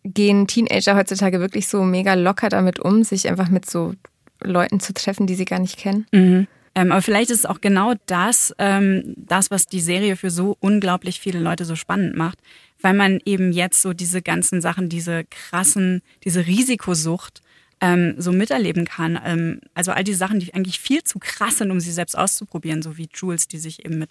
gehen 0.04 0.46
Teenager 0.46 0.96
heutzutage 0.96 1.40
wirklich 1.40 1.68
so 1.68 1.82
mega 1.82 2.14
locker 2.14 2.48
damit 2.48 2.80
um, 2.80 3.02
sich 3.02 3.28
einfach 3.28 3.48
mit 3.48 3.68
so 3.68 3.94
Leuten 4.42 4.80
zu 4.80 4.94
treffen, 4.94 5.26
die 5.26 5.34
sie 5.34 5.44
gar 5.44 5.58
nicht 5.58 5.78
kennen? 5.78 6.06
Mhm. 6.12 6.46
Ähm, 6.74 6.92
aber 6.92 7.02
vielleicht 7.02 7.30
ist 7.30 7.40
es 7.40 7.46
auch 7.46 7.60
genau 7.60 7.94
das, 8.06 8.54
ähm, 8.58 9.14
das, 9.16 9.50
was 9.50 9.66
die 9.66 9.80
Serie 9.80 10.16
für 10.16 10.30
so 10.30 10.56
unglaublich 10.60 11.18
viele 11.18 11.40
Leute 11.40 11.64
so 11.64 11.74
spannend 11.74 12.16
macht, 12.16 12.38
weil 12.80 12.94
man 12.94 13.18
eben 13.24 13.52
jetzt 13.52 13.82
so 13.82 13.92
diese 13.92 14.22
ganzen 14.22 14.60
Sachen, 14.60 14.88
diese 14.88 15.24
krassen, 15.24 16.02
diese 16.24 16.46
Risikosucht 16.46 17.42
ähm, 17.80 18.14
so 18.18 18.32
miterleben 18.32 18.84
kann. 18.84 19.18
Ähm, 19.24 19.60
also 19.74 19.92
all 19.92 20.04
die 20.04 20.14
Sachen, 20.14 20.40
die 20.40 20.52
eigentlich 20.54 20.80
viel 20.80 21.02
zu 21.02 21.18
krass 21.18 21.58
sind, 21.58 21.70
um 21.70 21.80
sie 21.80 21.92
selbst 21.92 22.16
auszuprobieren, 22.16 22.82
so 22.82 22.96
wie 22.96 23.08
Jules, 23.12 23.48
die 23.48 23.58
sich 23.58 23.84
eben 23.84 23.98
mit 23.98 24.10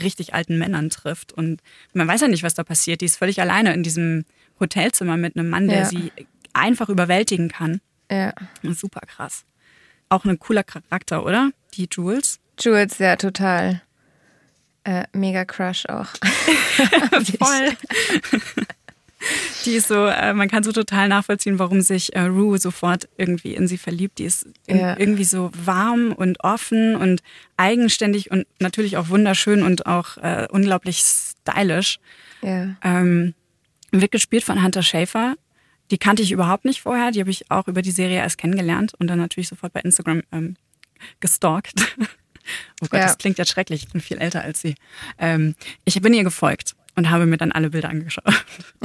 richtig 0.00 0.34
alten 0.34 0.58
Männern 0.58 0.90
trifft. 0.90 1.32
Und 1.32 1.60
man 1.92 2.08
weiß 2.08 2.22
ja 2.22 2.28
nicht, 2.28 2.42
was 2.42 2.54
da 2.54 2.64
passiert. 2.64 3.00
Die 3.00 3.06
ist 3.06 3.16
völlig 3.16 3.40
alleine 3.40 3.72
in 3.74 3.82
diesem 3.82 4.24
Hotelzimmer 4.58 5.16
mit 5.16 5.36
einem 5.36 5.48
Mann, 5.48 5.68
der 5.68 5.80
ja. 5.80 5.84
sie 5.84 6.12
einfach 6.52 6.88
überwältigen 6.88 7.48
kann. 7.48 7.80
Ja. 8.10 8.32
Super 8.62 9.00
krass. 9.00 9.44
Auch 10.08 10.24
ein 10.24 10.38
cooler 10.38 10.64
Charakter, 10.64 11.24
oder? 11.24 11.50
Die 11.74 11.88
Jules. 11.90 12.38
Jules, 12.58 12.98
ja, 12.98 13.16
total. 13.16 13.82
Äh, 14.84 15.04
mega 15.12 15.44
Crush 15.44 15.86
auch. 15.86 16.06
Voll. 17.38 17.76
Die 19.64 19.74
ist 19.74 19.88
so, 19.88 20.06
äh, 20.06 20.34
man 20.34 20.48
kann 20.48 20.62
so 20.62 20.72
total 20.72 21.08
nachvollziehen, 21.08 21.58
warum 21.58 21.80
sich 21.80 22.14
äh, 22.14 22.22
Rue 22.22 22.58
sofort 22.58 23.08
irgendwie 23.16 23.54
in 23.54 23.68
sie 23.68 23.78
verliebt. 23.78 24.18
Die 24.18 24.24
ist 24.24 24.46
ja. 24.68 24.98
irgendwie 24.98 25.24
so 25.24 25.50
warm 25.54 26.12
und 26.12 26.42
offen 26.42 26.96
und 26.96 27.22
eigenständig 27.56 28.30
und 28.30 28.46
natürlich 28.58 28.96
auch 28.96 29.08
wunderschön 29.08 29.62
und 29.62 29.86
auch 29.86 30.16
äh, 30.18 30.46
unglaublich 30.50 31.02
stylisch. 31.02 31.98
Ja. 32.42 32.76
Ähm, 32.82 33.34
wird 33.90 34.12
gespielt 34.12 34.44
von 34.44 34.62
Hunter 34.62 34.82
Schafer. 34.82 35.36
Die 35.90 35.98
kannte 35.98 36.22
ich 36.22 36.32
überhaupt 36.32 36.64
nicht 36.64 36.80
vorher. 36.80 37.10
Die 37.10 37.20
habe 37.20 37.30
ich 37.30 37.50
auch 37.50 37.68
über 37.68 37.82
die 37.82 37.90
Serie 37.90 38.18
erst 38.18 38.38
kennengelernt 38.38 38.94
und 38.98 39.06
dann 39.06 39.18
natürlich 39.18 39.48
sofort 39.48 39.72
bei 39.72 39.80
Instagram 39.80 40.22
ähm, 40.32 40.56
gestalkt. 41.20 41.96
oh 42.00 42.86
Gott, 42.90 43.00
ja. 43.00 43.06
das 43.06 43.18
klingt 43.18 43.38
jetzt 43.38 43.50
schrecklich. 43.50 43.84
Ich 43.84 43.92
bin 43.92 44.00
viel 44.00 44.18
älter 44.18 44.42
als 44.42 44.60
sie. 44.60 44.74
Ähm, 45.18 45.54
ich 45.84 46.00
bin 46.00 46.14
ihr 46.14 46.24
gefolgt 46.24 46.74
und 46.96 47.10
habe 47.10 47.26
mir 47.26 47.36
dann 47.36 47.52
alle 47.52 47.70
Bilder 47.70 47.90
angeschaut. 47.90 48.24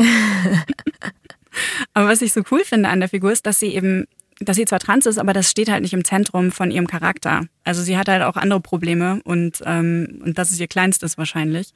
aber 1.93 2.07
was 2.07 2.21
ich 2.21 2.33
so 2.33 2.43
cool 2.51 2.63
finde 2.63 2.89
an 2.89 2.99
der 2.99 3.09
Figur 3.09 3.31
ist, 3.31 3.45
dass 3.45 3.59
sie 3.59 3.73
eben, 3.73 4.05
dass 4.39 4.57
sie 4.57 4.65
zwar 4.65 4.79
trans 4.79 5.05
ist, 5.05 5.17
aber 5.17 5.33
das 5.33 5.49
steht 5.49 5.69
halt 5.69 5.81
nicht 5.81 5.93
im 5.93 6.03
Zentrum 6.03 6.51
von 6.51 6.71
ihrem 6.71 6.87
Charakter. 6.87 7.45
Also 7.63 7.81
sie 7.81 7.97
hat 7.97 8.07
halt 8.07 8.23
auch 8.23 8.35
andere 8.35 8.61
Probleme 8.61 9.21
und, 9.23 9.61
ähm, 9.65 10.21
und 10.23 10.37
das 10.37 10.51
ist 10.51 10.59
ihr 10.59 10.67
kleinstes 10.67 11.17
wahrscheinlich. 11.17 11.73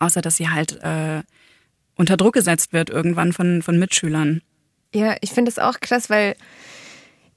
Außer 0.00 0.20
dass 0.20 0.36
sie 0.36 0.50
halt 0.50 0.82
äh, 0.82 1.22
unter 1.96 2.16
Druck 2.16 2.34
gesetzt 2.34 2.72
wird 2.72 2.90
irgendwann 2.90 3.32
von, 3.32 3.62
von 3.62 3.78
Mitschülern. 3.78 4.42
Ja, 4.94 5.16
ich 5.20 5.30
finde 5.30 5.50
es 5.50 5.58
auch 5.58 5.80
krass, 5.80 6.08
weil 6.08 6.36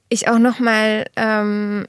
ich 0.08 0.28
auch 0.28 0.38
nochmal 0.38 1.06
ähm, 1.16 1.86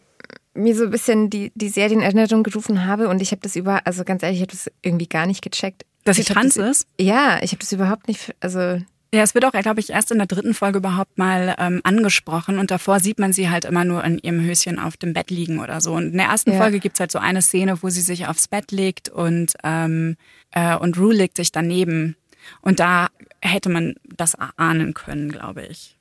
mir 0.54 0.76
so 0.76 0.86
ein 0.86 0.92
bisschen 0.92 1.30
die, 1.30 1.52
die 1.56 1.70
Serie 1.70 1.98
in 1.98 2.02
Erinnerung 2.02 2.44
gerufen 2.44 2.86
habe 2.86 3.10
und 3.10 3.22
ich 3.22 3.32
habe 3.32 3.42
das 3.42 3.56
über, 3.56 3.86
also 3.86 4.04
ganz 4.04 4.24
ehrlich, 4.24 4.40
ich 4.40 4.44
habe 4.44 4.52
das 4.52 4.72
irgendwie 4.82 5.08
gar 5.08 5.26
nicht 5.26 5.42
gecheckt. 5.42 5.86
Dass 6.04 6.18
sie 6.18 6.24
trans 6.24 6.56
das, 6.56 6.82
ist? 6.82 6.88
Ja, 7.00 7.40
ich 7.42 7.52
habe 7.52 7.60
das 7.60 7.72
überhaupt 7.72 8.08
nicht, 8.08 8.36
also. 8.40 8.82
Ja, 9.14 9.22
es 9.22 9.36
wird 9.36 9.46
auch, 9.46 9.52
glaube 9.52 9.80
ich, 9.80 9.92
erst 9.92 10.12
in 10.12 10.18
der 10.18 10.26
dritten 10.26 10.56
Folge 10.56 10.80
überhaupt 10.80 11.20
mal 11.20 11.56
ähm, 11.60 11.82
angesprochen 11.84 12.58
und 12.58 12.72
davor 12.72 13.00
sieht 13.00 13.20
man 13.20 13.32
sie 13.32 13.50
halt 13.50 13.64
immer 13.64 13.86
nur 13.86 14.04
in 14.04 14.18
ihrem 14.18 14.42
Höschen 14.42 14.80
auf 14.80 14.98
dem 14.98 15.14
Bett 15.14 15.30
liegen 15.30 15.60
oder 15.60 15.82
so. 15.82 15.94
Und 15.94 16.14
in 16.14 16.18
der 16.18 16.28
ersten 16.28 16.54
ja. 16.54 16.58
Folge 16.58 16.80
gibt's 16.80 17.00
halt 17.00 17.12
so 17.12 17.20
eine 17.20 17.44
Szene, 17.44 17.84
wo 17.84 17.90
sie 17.90 18.02
sich 18.02 18.28
aufs 18.28 18.48
Bett 18.48 18.72
legt 18.72 19.10
und, 19.10 19.54
ähm, 19.64 20.18
äh, 20.52 20.76
und 20.76 20.98
Rue 20.98 21.14
legt 21.14 21.38
sich 21.38 21.52
daneben. 21.52 22.16
Und 22.62 22.80
da 22.80 23.10
hätte 23.42 23.70
man 23.70 23.96
das 24.04 24.36
ahnen 24.58 24.96
können, 24.96 25.32
glaube 25.32 25.64
ich. 25.66 25.96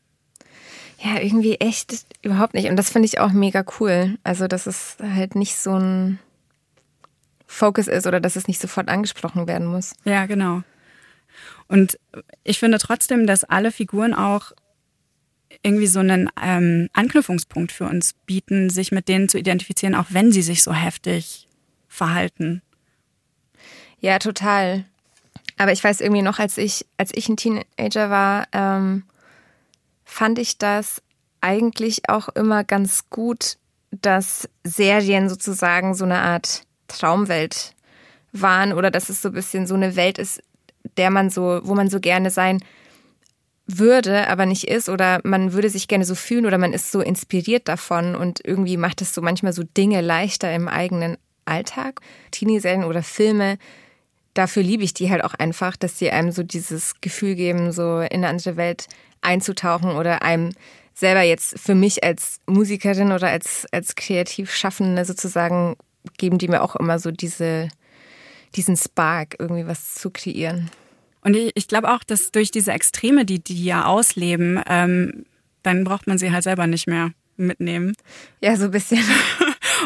Ja, 1.05 1.21
irgendwie 1.21 1.57
echt 1.57 2.07
überhaupt 2.23 2.55
nicht. 2.55 2.69
Und 2.71 2.77
das 2.77 2.91
finde 2.91 3.07
ich 3.07 3.19
auch 3.19 3.33
mega 3.33 3.65
cool. 3.81 4.19
Also, 4.23 4.47
dass 4.47 4.67
es 4.67 4.97
halt 5.03 5.35
nicht 5.35 5.57
so 5.57 5.75
ein 5.75 6.19
Focus 7.53 7.87
ist 7.87 8.07
oder 8.07 8.21
dass 8.21 8.37
es 8.37 8.49
nicht 8.49 8.61
sofort 8.61 8.88
angesprochen 8.88 9.47
werden 9.47 9.67
muss. 9.67 9.95
Ja, 10.05 10.27
genau. 10.27 10.62
Und 11.69 11.99
ich 12.45 12.59
finde 12.59 12.79
trotzdem, 12.79 13.27
dass 13.27 13.45
alle 13.45 13.71
Figuren 13.71 14.15
auch 14.15 14.53
irgendwie 15.62 15.87
so 15.87 16.01
einen 16.01 16.31
ähm, 16.43 16.88
Anknüpfungspunkt 16.93 17.71
für 17.71 17.85
uns 17.85 18.15
bieten, 18.27 18.71
sich 18.71 18.91
mit 18.91 19.09
denen 19.09 19.29
zu 19.29 19.38
identifizieren, 19.38 19.95
auch 19.95 20.07
wenn 20.09 20.33
sie 20.33 20.43
sich 20.43 20.62
so 20.62 20.73
heftig 20.73 21.47
verhalten. 21.88 22.62
Ja, 24.01 24.19
total. 24.19 24.85
Aber 25.59 25.73
ich 25.73 25.85
weiß 25.85 26.01
irgendwie 26.01 26.23
noch, 26.23 26.38
als 26.38 26.57
ich, 26.57 26.87
als 26.97 27.12
ich 27.15 27.29
ein 27.29 27.37
Teenager 27.37 28.11
war, 28.11 28.49
ähm, 28.53 29.05
fand 30.05 30.38
ich 30.38 30.59
das 30.59 31.03
eigentlich 31.41 32.09
auch 32.09 32.29
immer 32.31 32.65
ganz 32.65 33.11
gut, 33.11 33.59
dass 33.91 34.49
Serien 34.65 35.29
sozusagen 35.29 35.95
so 35.95 36.05
eine 36.05 36.21
Art 36.21 36.65
Traumwelt 36.98 37.74
waren 38.33 38.72
oder 38.72 38.90
dass 38.90 39.09
es 39.09 39.22
so 39.22 39.28
ein 39.28 39.35
bisschen 39.35 39.66
so 39.66 39.74
eine 39.74 39.96
Welt 39.96 40.18
ist, 40.18 40.42
der 40.96 41.11
man 41.11 41.31
so, 41.31 41.61
wo 41.64 41.74
man 41.74 41.90
so 41.90 42.00
gerne 42.00 42.31
sein 42.31 42.61
würde, 43.66 44.28
aber 44.28 44.46
nicht 44.46 44.64
ist 44.64 44.88
oder 44.88 45.20
man 45.24 45.52
würde 45.52 45.70
sich 45.70 45.88
gerne 45.88 46.05
so 46.05 46.14
fühlen 46.14 46.46
oder 46.46 46.59
man 46.59 46.72
ist 46.72 46.90
so 46.90 47.00
inspiriert 47.00 47.68
davon 47.68 48.16
und 48.16 48.40
irgendwie 48.44 48.76
macht 48.76 49.00
es 49.02 49.14
so 49.14 49.22
manchmal 49.22 49.52
so 49.52 49.62
Dinge 49.62 50.00
leichter 50.00 50.52
im 50.52 50.68
eigenen 50.68 51.16
Alltag. 51.44 52.00
Teenie-Serien 52.31 52.85
oder 52.85 53.02
Filme, 53.02 53.59
dafür 54.35 54.62
liebe 54.62 54.85
ich 54.85 54.94
die 54.94 55.11
halt 55.11 55.24
auch 55.24 55.35
einfach, 55.35 55.76
dass 55.76 55.98
sie 55.98 56.11
einem 56.11 56.33
so 56.33 56.42
dieses 56.42 57.00
Gefühl 57.00 57.35
geben, 57.35 57.72
so 57.72 58.00
in 58.00 58.18
eine 58.18 58.28
andere 58.28 58.57
Welt 58.57 58.87
einzutauchen 59.20 59.92
oder 59.92 60.22
einem 60.22 60.50
selber 60.94 61.22
jetzt 61.22 61.59
für 61.59 61.74
mich 61.74 62.05
als 62.05 62.40
Musikerin 62.46 63.12
oder 63.12 63.28
als, 63.28 63.66
als 63.72 63.94
kreativ 63.94 64.55
Schaffende 64.55 65.05
sozusagen 65.05 65.76
geben 66.19 66.38
die 66.38 66.49
mir 66.49 66.62
auch 66.62 66.77
immer 66.77 66.99
so 66.99 67.11
diese, 67.11 67.69
diesen 68.55 68.77
Spark, 68.77 69.37
irgendwie 69.38 69.67
was 69.67 69.95
zu 69.95 70.11
kreieren. 70.11 70.71
Und 71.23 71.35
ich, 71.35 71.53
ich 71.55 71.69
glaube 71.69 71.93
auch, 71.93 72.03
dass 72.03 72.33
durch 72.33 72.51
diese 72.51 72.73
Extreme, 72.73 73.25
die 73.25 73.43
die 73.43 73.65
ja 73.65 73.87
ausleben, 73.87 74.61
ähm, 74.67 75.25
dann 75.62 75.85
braucht 75.85 76.07
man 76.07 76.19
sie 76.19 76.33
halt 76.33 76.43
selber 76.43 76.67
nicht 76.67 76.87
mehr 76.87 77.12
mitnehmen. 77.37 77.95
Ja, 78.41 78.57
so 78.57 78.65
ein 78.67 78.71
bisschen. 78.71 78.99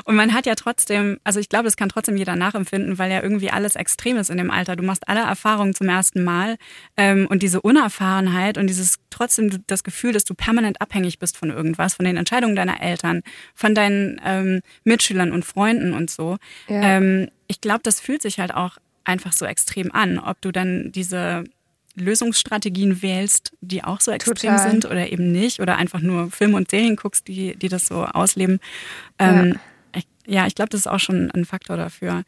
Und 0.05 0.17
man 0.17 0.33
hat 0.35 0.47
ja 0.47 0.55
trotzdem, 0.55 1.19
also 1.25 1.41
ich 1.41 1.49
glaube, 1.49 1.65
das 1.65 1.77
kann 1.77 1.89
trotzdem 1.89 2.17
jeder 2.17 2.37
nachempfinden, 2.37 2.99
weil 2.99 3.11
ja 3.11 3.23
irgendwie 3.23 3.51
alles 3.51 3.77
extrem 3.77 4.17
ist 4.17 4.31
in 4.31 4.37
dem 4.37 4.51
Alter. 4.51 4.77
Du 4.77 4.83
machst 4.83 5.09
alle 5.09 5.21
Erfahrungen 5.21 5.75
zum 5.75 5.89
ersten 5.89 6.25
Mal 6.25 6.57
ähm, 6.97 7.27
und 7.29 7.43
diese 7.43 7.61
Unerfahrenheit 7.61 8.59
und 8.59 8.67
dieses 8.67 8.97
trotzdem 9.11 9.63
das 9.67 9.85
Gefühl, 9.85 10.13
dass 10.13 10.25
du 10.25 10.35
permanent 10.35 10.81
abhängig 10.81 11.19
bist 11.19 11.37
von 11.37 11.51
irgendwas, 11.51 11.95
von 11.95 12.05
den 12.05 12.17
Entscheidungen 12.17 12.57
deiner 12.57 12.81
Eltern, 12.81 13.23
von 13.55 13.75
deinen 13.75 14.21
ähm, 14.25 14.61
Mitschülern 14.85 15.33
und 15.33 15.45
Freunden 15.45 15.93
und 15.93 16.11
so. 16.11 16.37
Ja. 16.69 16.97
Ähm, 16.97 17.29
ich 17.49 17.61
glaube, 17.61 17.81
das 17.83 18.01
fühlt 18.01 18.23
sich 18.23 18.39
halt 18.39 18.55
auch 18.55 18.79
einfach 19.05 19.33
so 19.33 19.47
extrem 19.47 19.93
an, 19.93 20.19
ob 20.19 20.41
du 20.41 20.53
dann 20.53 20.91
diese 20.93 21.45
Lösungsstrategien 21.97 23.03
wählst, 23.03 23.53
die 23.61 23.83
auch 23.83 24.01
so 24.01 24.11
extrem 24.11 24.57
Total. 24.57 24.71
sind 24.71 24.85
oder 24.85 25.11
eben 25.11 25.33
nicht, 25.33 25.61
oder 25.61 25.77
einfach 25.77 26.01
nur 26.01 26.31
Filme 26.31 26.57
und 26.57 26.71
Serien 26.71 26.97
guckst, 26.97 27.27
die, 27.27 27.57
die 27.57 27.69
das 27.69 27.87
so 27.87 28.05
ausleben. 28.05 28.61
Ähm, 29.19 29.53
ja. 29.55 29.61
Ja, 30.27 30.47
ich 30.47 30.55
glaube, 30.55 30.71
das 30.71 30.81
ist 30.81 30.87
auch 30.87 31.01
schon 31.01 31.31
ein 31.31 31.45
Faktor 31.45 31.77
dafür. 31.77 32.23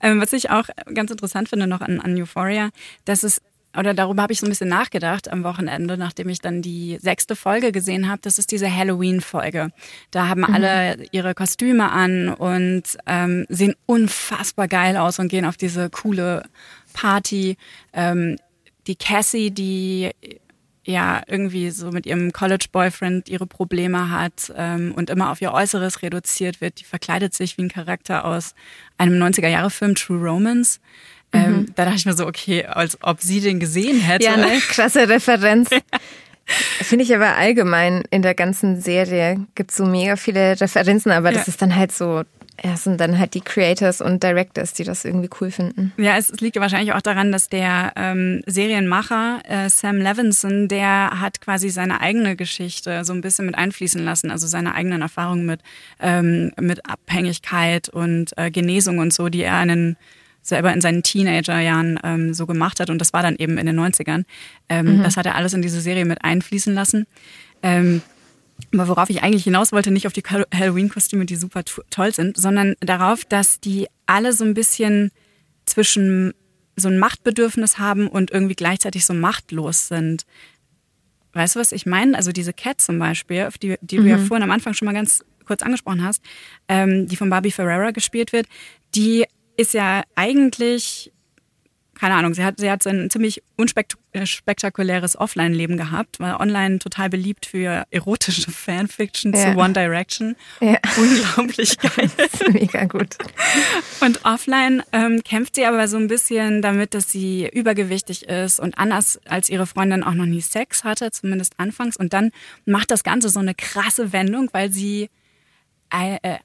Ähm, 0.00 0.20
was 0.20 0.32
ich 0.32 0.50
auch 0.50 0.66
ganz 0.94 1.10
interessant 1.10 1.48
finde 1.48 1.66
noch 1.66 1.80
an, 1.80 2.00
an 2.00 2.16
Euphoria, 2.16 2.70
dass 3.04 3.22
es 3.22 3.40
oder 3.76 3.94
darüber 3.94 4.22
habe 4.22 4.32
ich 4.32 4.40
so 4.40 4.46
ein 4.46 4.50
bisschen 4.50 4.68
nachgedacht 4.68 5.30
am 5.30 5.44
Wochenende, 5.44 5.96
nachdem 5.96 6.28
ich 6.28 6.40
dann 6.40 6.60
die 6.60 6.98
sechste 7.00 7.34
Folge 7.34 7.72
gesehen 7.72 8.08
habe. 8.08 8.20
Das 8.22 8.38
ist 8.38 8.50
diese 8.50 8.74
Halloween-Folge. 8.74 9.70
Da 10.10 10.28
haben 10.28 10.42
mhm. 10.42 10.54
alle 10.54 11.06
ihre 11.10 11.34
Kostüme 11.34 11.90
an 11.90 12.28
und 12.28 12.82
ähm, 13.06 13.46
sehen 13.48 13.74
unfassbar 13.86 14.68
geil 14.68 14.96
aus 14.96 15.18
und 15.18 15.28
gehen 15.28 15.46
auf 15.46 15.56
diese 15.56 15.88
coole 15.88 16.42
Party. 16.92 17.56
Ähm, 17.94 18.36
die 18.86 18.96
Cassie, 18.96 19.50
die 19.50 20.10
ja 20.84 21.22
irgendwie 21.26 21.70
so 21.70 21.90
mit 21.90 22.06
ihrem 22.06 22.32
College-Boyfriend 22.32 23.28
ihre 23.28 23.46
Probleme 23.46 24.10
hat 24.10 24.52
ähm, 24.56 24.92
und 24.96 25.10
immer 25.10 25.30
auf 25.30 25.40
ihr 25.40 25.52
Äußeres 25.52 26.02
reduziert 26.02 26.60
wird, 26.60 26.80
die 26.80 26.84
verkleidet 26.84 27.34
sich 27.34 27.56
wie 27.56 27.62
ein 27.62 27.68
Charakter 27.68 28.24
aus 28.24 28.54
einem 28.98 29.22
90er-Jahre-Film 29.22 29.94
True 29.94 30.18
Romance. 30.18 30.80
Ähm, 31.32 31.52
mhm. 31.52 31.74
Da 31.76 31.84
dachte 31.84 31.98
ich 31.98 32.06
mir 32.06 32.14
so, 32.14 32.26
okay, 32.26 32.66
als 32.66 32.98
ob 33.02 33.20
sie 33.20 33.40
den 33.40 33.60
gesehen 33.60 34.00
hätte. 34.00 34.24
Ja, 34.24 34.36
ne? 34.36 34.60
krasse 34.68 35.08
Referenz. 35.08 35.70
Finde 36.44 37.04
ich 37.04 37.14
aber 37.14 37.36
allgemein 37.36 38.02
in 38.10 38.22
der 38.22 38.34
ganzen 38.34 38.80
Serie 38.80 39.46
gibt 39.54 39.70
es 39.70 39.76
so 39.76 39.86
mega 39.86 40.16
viele 40.16 40.60
Referenzen, 40.60 41.12
aber 41.12 41.30
ja. 41.30 41.38
das 41.38 41.48
ist 41.48 41.62
dann 41.62 41.74
halt 41.76 41.92
so 41.92 42.24
ja, 42.62 42.74
es 42.74 42.84
sind 42.84 43.00
dann 43.00 43.18
halt 43.18 43.34
die 43.34 43.40
Creators 43.40 44.00
und 44.00 44.22
Directors, 44.22 44.74
die 44.74 44.84
das 44.84 45.04
irgendwie 45.04 45.30
cool 45.40 45.50
finden. 45.50 45.92
Ja, 45.96 46.16
es, 46.16 46.30
es 46.30 46.40
liegt 46.40 46.56
wahrscheinlich 46.56 46.92
auch 46.92 47.00
daran, 47.00 47.32
dass 47.32 47.48
der 47.48 47.92
ähm, 47.96 48.42
Serienmacher 48.46 49.40
äh, 49.48 49.68
Sam 49.68 49.96
Levinson, 49.96 50.68
der 50.68 51.20
hat 51.20 51.40
quasi 51.40 51.70
seine 51.70 52.00
eigene 52.00 52.36
Geschichte 52.36 53.04
so 53.04 53.12
ein 53.14 53.22
bisschen 53.22 53.46
mit 53.46 53.56
einfließen 53.56 54.04
lassen, 54.04 54.30
also 54.30 54.46
seine 54.46 54.74
eigenen 54.74 55.00
Erfahrungen 55.00 55.46
mit, 55.46 55.60
ähm, 56.00 56.52
mit 56.60 56.88
Abhängigkeit 56.88 57.88
und 57.88 58.36
äh, 58.36 58.50
Genesung 58.50 58.98
und 58.98 59.12
so, 59.12 59.28
die 59.28 59.42
er 59.42 59.56
einen 59.56 59.96
selber 60.42 60.72
in 60.72 60.80
seinen 60.80 61.02
Teenagerjahren 61.02 62.00
ähm, 62.04 62.34
so 62.34 62.46
gemacht 62.46 62.80
hat 62.80 62.90
und 62.90 62.98
das 62.98 63.12
war 63.12 63.22
dann 63.22 63.36
eben 63.36 63.58
in 63.58 63.66
den 63.66 63.78
90ern. 63.78 64.24
Ähm, 64.68 64.98
mhm. 64.98 65.02
Das 65.02 65.16
hat 65.16 65.24
er 65.24 65.36
alles 65.36 65.54
in 65.54 65.62
diese 65.62 65.80
Serie 65.80 66.04
mit 66.04 66.22
einfließen 66.22 66.74
lassen. 66.74 67.06
Ähm, 67.62 68.02
aber 68.72 68.88
worauf 68.88 69.10
ich 69.10 69.22
eigentlich 69.22 69.44
hinaus 69.44 69.72
wollte, 69.72 69.90
nicht 69.90 70.06
auf 70.06 70.12
die 70.12 70.22
Halloween-Kostüme, 70.22 71.26
die 71.26 71.36
super 71.36 71.62
toll 71.64 72.14
sind, 72.14 72.36
sondern 72.36 72.74
darauf, 72.80 73.24
dass 73.24 73.60
die 73.60 73.86
alle 74.06 74.32
so 74.32 74.44
ein 74.44 74.54
bisschen 74.54 75.10
zwischen 75.66 76.34
so 76.76 76.88
ein 76.88 76.98
Machtbedürfnis 76.98 77.78
haben 77.78 78.08
und 78.08 78.30
irgendwie 78.30 78.54
gleichzeitig 78.54 79.04
so 79.04 79.14
machtlos 79.14 79.88
sind. 79.88 80.24
Weißt 81.34 81.56
du, 81.56 81.60
was 81.60 81.72
ich 81.72 81.86
meine? 81.86 82.16
Also 82.16 82.32
diese 82.32 82.52
Cat 82.52 82.80
zum 82.80 82.98
Beispiel, 82.98 83.46
auf 83.46 83.58
die, 83.58 83.76
die 83.80 83.98
mhm. 83.98 84.02
du 84.02 84.10
ja 84.10 84.16
mhm. 84.18 84.26
vorhin 84.26 84.42
am 84.44 84.50
Anfang 84.50 84.74
schon 84.74 84.86
mal 84.86 84.94
ganz 84.94 85.24
kurz 85.46 85.62
angesprochen 85.62 86.02
hast, 86.02 86.22
ähm, 86.68 87.06
die 87.06 87.16
von 87.16 87.30
Barbie 87.30 87.50
Ferreira 87.50 87.90
gespielt 87.90 88.32
wird, 88.32 88.46
die 88.94 89.24
ist 89.56 89.74
ja 89.74 90.02
eigentlich 90.14 91.12
keine 92.02 92.16
Ahnung, 92.16 92.34
sie 92.34 92.42
hat, 92.42 92.58
sie 92.58 92.68
hat 92.68 92.82
so 92.82 92.90
ein 92.90 93.10
ziemlich 93.10 93.44
unspektakuläres 93.56 95.16
Offline-Leben 95.16 95.76
gehabt, 95.76 96.18
war 96.18 96.40
online 96.40 96.80
total 96.80 97.08
beliebt 97.08 97.46
für 97.46 97.84
erotische 97.92 98.50
Fanfiction 98.50 99.32
ja. 99.32 99.52
zu 99.52 99.56
One 99.56 99.72
Direction. 99.72 100.34
Ja. 100.58 100.78
Unglaublich 100.96 101.78
geil. 101.96 102.10
mega 102.52 102.86
gut. 102.86 103.16
Und 104.00 104.24
offline 104.24 104.82
ähm, 104.90 105.22
kämpft 105.22 105.54
sie 105.54 105.64
aber 105.64 105.86
so 105.86 105.96
ein 105.96 106.08
bisschen 106.08 106.60
damit, 106.60 106.94
dass 106.94 107.08
sie 107.08 107.48
übergewichtig 107.52 108.24
ist 108.24 108.58
und 108.58 108.78
anders 108.78 109.20
als 109.28 109.48
ihre 109.48 109.68
Freundin 109.68 110.02
auch 110.02 110.14
noch 110.14 110.26
nie 110.26 110.40
Sex 110.40 110.82
hatte, 110.82 111.12
zumindest 111.12 111.52
anfangs. 111.58 111.96
Und 111.96 112.12
dann 112.14 112.32
macht 112.66 112.90
das 112.90 113.04
Ganze 113.04 113.28
so 113.28 113.38
eine 113.38 113.54
krasse 113.54 114.12
Wendung, 114.12 114.48
weil 114.50 114.72
sie 114.72 115.04
äh, 115.04 115.08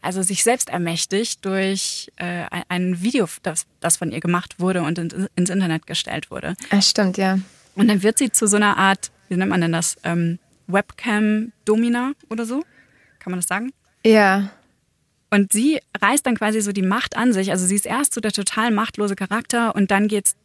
also 0.01 0.21
sich 0.21 0.43
selbst 0.43 0.69
ermächtigt 0.69 1.45
durch 1.45 2.11
äh, 2.17 2.45
ein 2.67 3.01
Video, 3.01 3.27
das, 3.43 3.65
das 3.79 3.97
von 3.97 4.11
ihr 4.11 4.19
gemacht 4.19 4.59
wurde 4.59 4.81
und 4.81 4.99
ins 4.99 5.49
Internet 5.49 5.87
gestellt 5.87 6.29
wurde. 6.31 6.55
Ah, 6.69 6.81
stimmt, 6.81 7.17
ja. 7.17 7.39
Und 7.75 7.87
dann 7.87 8.03
wird 8.03 8.17
sie 8.17 8.31
zu 8.31 8.47
so 8.47 8.57
einer 8.57 8.77
Art, 8.77 9.11
wie 9.29 9.35
nennt 9.35 9.49
man 9.49 9.61
denn 9.61 9.71
das, 9.71 9.95
ähm, 10.03 10.39
Webcam-Domina 10.67 12.11
oder 12.29 12.45
so? 12.45 12.63
Kann 13.19 13.31
man 13.31 13.39
das 13.39 13.47
sagen? 13.47 13.71
Ja. 14.05 14.49
Und 15.29 15.51
sie 15.51 15.79
reißt 15.99 16.25
dann 16.25 16.35
quasi 16.35 16.61
so 16.61 16.71
die 16.71 16.81
Macht 16.81 17.17
an 17.17 17.33
sich. 17.33 17.51
Also 17.51 17.65
sie 17.65 17.75
ist 17.75 17.85
erst 17.85 18.13
so 18.13 18.21
der 18.21 18.31
total 18.31 18.71
machtlose 18.71 19.15
Charakter 19.15 19.75
und 19.75 19.91
dann 19.91 20.07
geht's, 20.07 20.35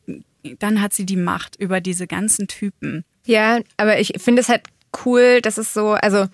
dann 0.58 0.80
hat 0.80 0.92
sie 0.92 1.06
die 1.06 1.16
Macht 1.16 1.56
über 1.56 1.80
diese 1.80 2.06
ganzen 2.06 2.48
Typen. 2.48 3.04
Ja, 3.24 3.60
aber 3.76 4.00
ich 4.00 4.14
finde 4.18 4.42
es 4.42 4.48
halt 4.48 4.62
cool, 5.04 5.40
dass 5.40 5.58
es 5.58 5.72
so, 5.72 5.92
also 5.92 6.26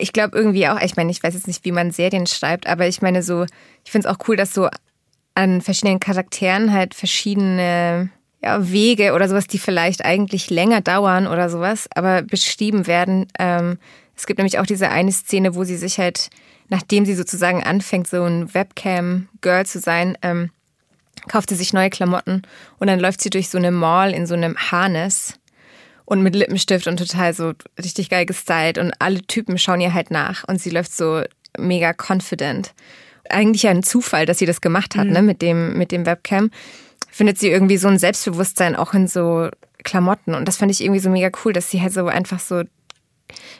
ich 0.00 0.12
glaube 0.12 0.36
irgendwie 0.36 0.68
auch, 0.68 0.80
ich 0.80 0.96
meine, 0.96 1.10
ich 1.10 1.22
weiß 1.22 1.34
jetzt 1.34 1.46
nicht, 1.46 1.64
wie 1.64 1.72
man 1.72 1.90
Serien 1.90 2.26
schreibt, 2.26 2.66
aber 2.66 2.86
ich 2.86 3.02
meine 3.02 3.22
so, 3.22 3.44
ich 3.84 3.90
finde 3.90 4.08
es 4.08 4.14
auch 4.14 4.28
cool, 4.28 4.36
dass 4.36 4.54
so 4.54 4.68
an 5.34 5.60
verschiedenen 5.60 6.00
Charakteren 6.00 6.72
halt 6.72 6.94
verschiedene 6.94 8.10
ja, 8.42 8.70
Wege 8.70 9.12
oder 9.12 9.28
sowas, 9.28 9.46
die 9.46 9.58
vielleicht 9.58 10.04
eigentlich 10.04 10.50
länger 10.50 10.80
dauern 10.80 11.26
oder 11.26 11.50
sowas, 11.50 11.88
aber 11.94 12.22
beschrieben 12.22 12.86
werden. 12.86 13.26
Ähm, 13.38 13.78
es 14.16 14.26
gibt 14.26 14.38
nämlich 14.38 14.58
auch 14.58 14.66
diese 14.66 14.90
eine 14.90 15.12
Szene, 15.12 15.54
wo 15.54 15.64
sie 15.64 15.76
sich 15.76 15.98
halt, 15.98 16.30
nachdem 16.68 17.04
sie 17.04 17.14
sozusagen 17.14 17.62
anfängt, 17.62 18.06
so 18.06 18.22
ein 18.22 18.52
Webcam-Girl 18.52 19.66
zu 19.66 19.78
sein, 19.78 20.16
ähm, 20.22 20.50
kauft 21.28 21.50
sie 21.50 21.56
sich 21.56 21.72
neue 21.72 21.90
Klamotten 21.90 22.42
und 22.78 22.86
dann 22.86 23.00
läuft 23.00 23.20
sie 23.20 23.30
durch 23.30 23.50
so 23.50 23.58
eine 23.58 23.70
Mall 23.70 24.12
in 24.12 24.26
so 24.26 24.34
einem 24.34 24.56
Harness 24.56 25.34
und 26.10 26.24
mit 26.24 26.34
Lippenstift 26.34 26.88
und 26.88 26.96
total 26.96 27.32
so 27.34 27.52
richtig 27.78 28.10
geil 28.10 28.26
gestylt 28.26 28.78
und 28.78 28.92
alle 28.98 29.22
Typen 29.22 29.58
schauen 29.58 29.80
ihr 29.80 29.94
halt 29.94 30.10
nach 30.10 30.42
und 30.48 30.60
sie 30.60 30.70
läuft 30.70 30.92
so 30.92 31.22
mega 31.56 31.94
confident. 31.94 32.74
Eigentlich 33.28 33.62
ja 33.62 33.70
ein 33.70 33.84
Zufall, 33.84 34.26
dass 34.26 34.38
sie 34.38 34.46
das 34.46 34.60
gemacht 34.60 34.96
hat, 34.96 35.06
mhm. 35.06 35.12
ne, 35.12 35.22
mit 35.22 35.40
dem, 35.40 35.78
mit 35.78 35.92
dem 35.92 36.06
Webcam. 36.06 36.50
Findet 37.12 37.38
sie 37.38 37.48
irgendwie 37.48 37.76
so 37.76 37.86
ein 37.86 37.98
Selbstbewusstsein 37.98 38.74
auch 38.74 38.92
in 38.92 39.06
so 39.06 39.50
Klamotten 39.84 40.34
und 40.34 40.48
das 40.48 40.56
fand 40.56 40.72
ich 40.72 40.80
irgendwie 40.82 40.98
so 40.98 41.10
mega 41.10 41.30
cool, 41.44 41.52
dass 41.52 41.70
sie 41.70 41.80
halt 41.80 41.92
so 41.92 42.08
einfach 42.08 42.40
so 42.40 42.64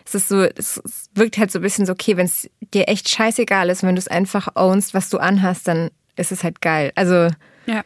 es 0.05 0.17
ist 0.17 0.29
so, 0.29 0.43
es 0.43 0.83
wirkt 1.15 1.39
halt 1.39 1.53
so 1.53 1.61
ein 1.61 1.63
bisschen 1.63 1.87
so, 1.87 1.93
okay, 1.93 2.17
wenn 2.17 2.27
es 2.27 2.51
dir 2.75 2.89
echt 2.89 3.09
scheißegal 3.09 3.71
ist, 3.71 3.85
wenn 3.85 3.95
du 3.95 4.01
es 4.01 4.09
einfach 4.09 4.49
ownst, 4.57 4.93
was 4.93 5.09
du 5.09 5.19
anhast, 5.19 5.69
dann 5.69 5.93
ist 6.17 6.33
es 6.33 6.43
halt 6.43 6.61
geil. 6.61 6.91
Also 6.97 7.29
ja 7.67 7.85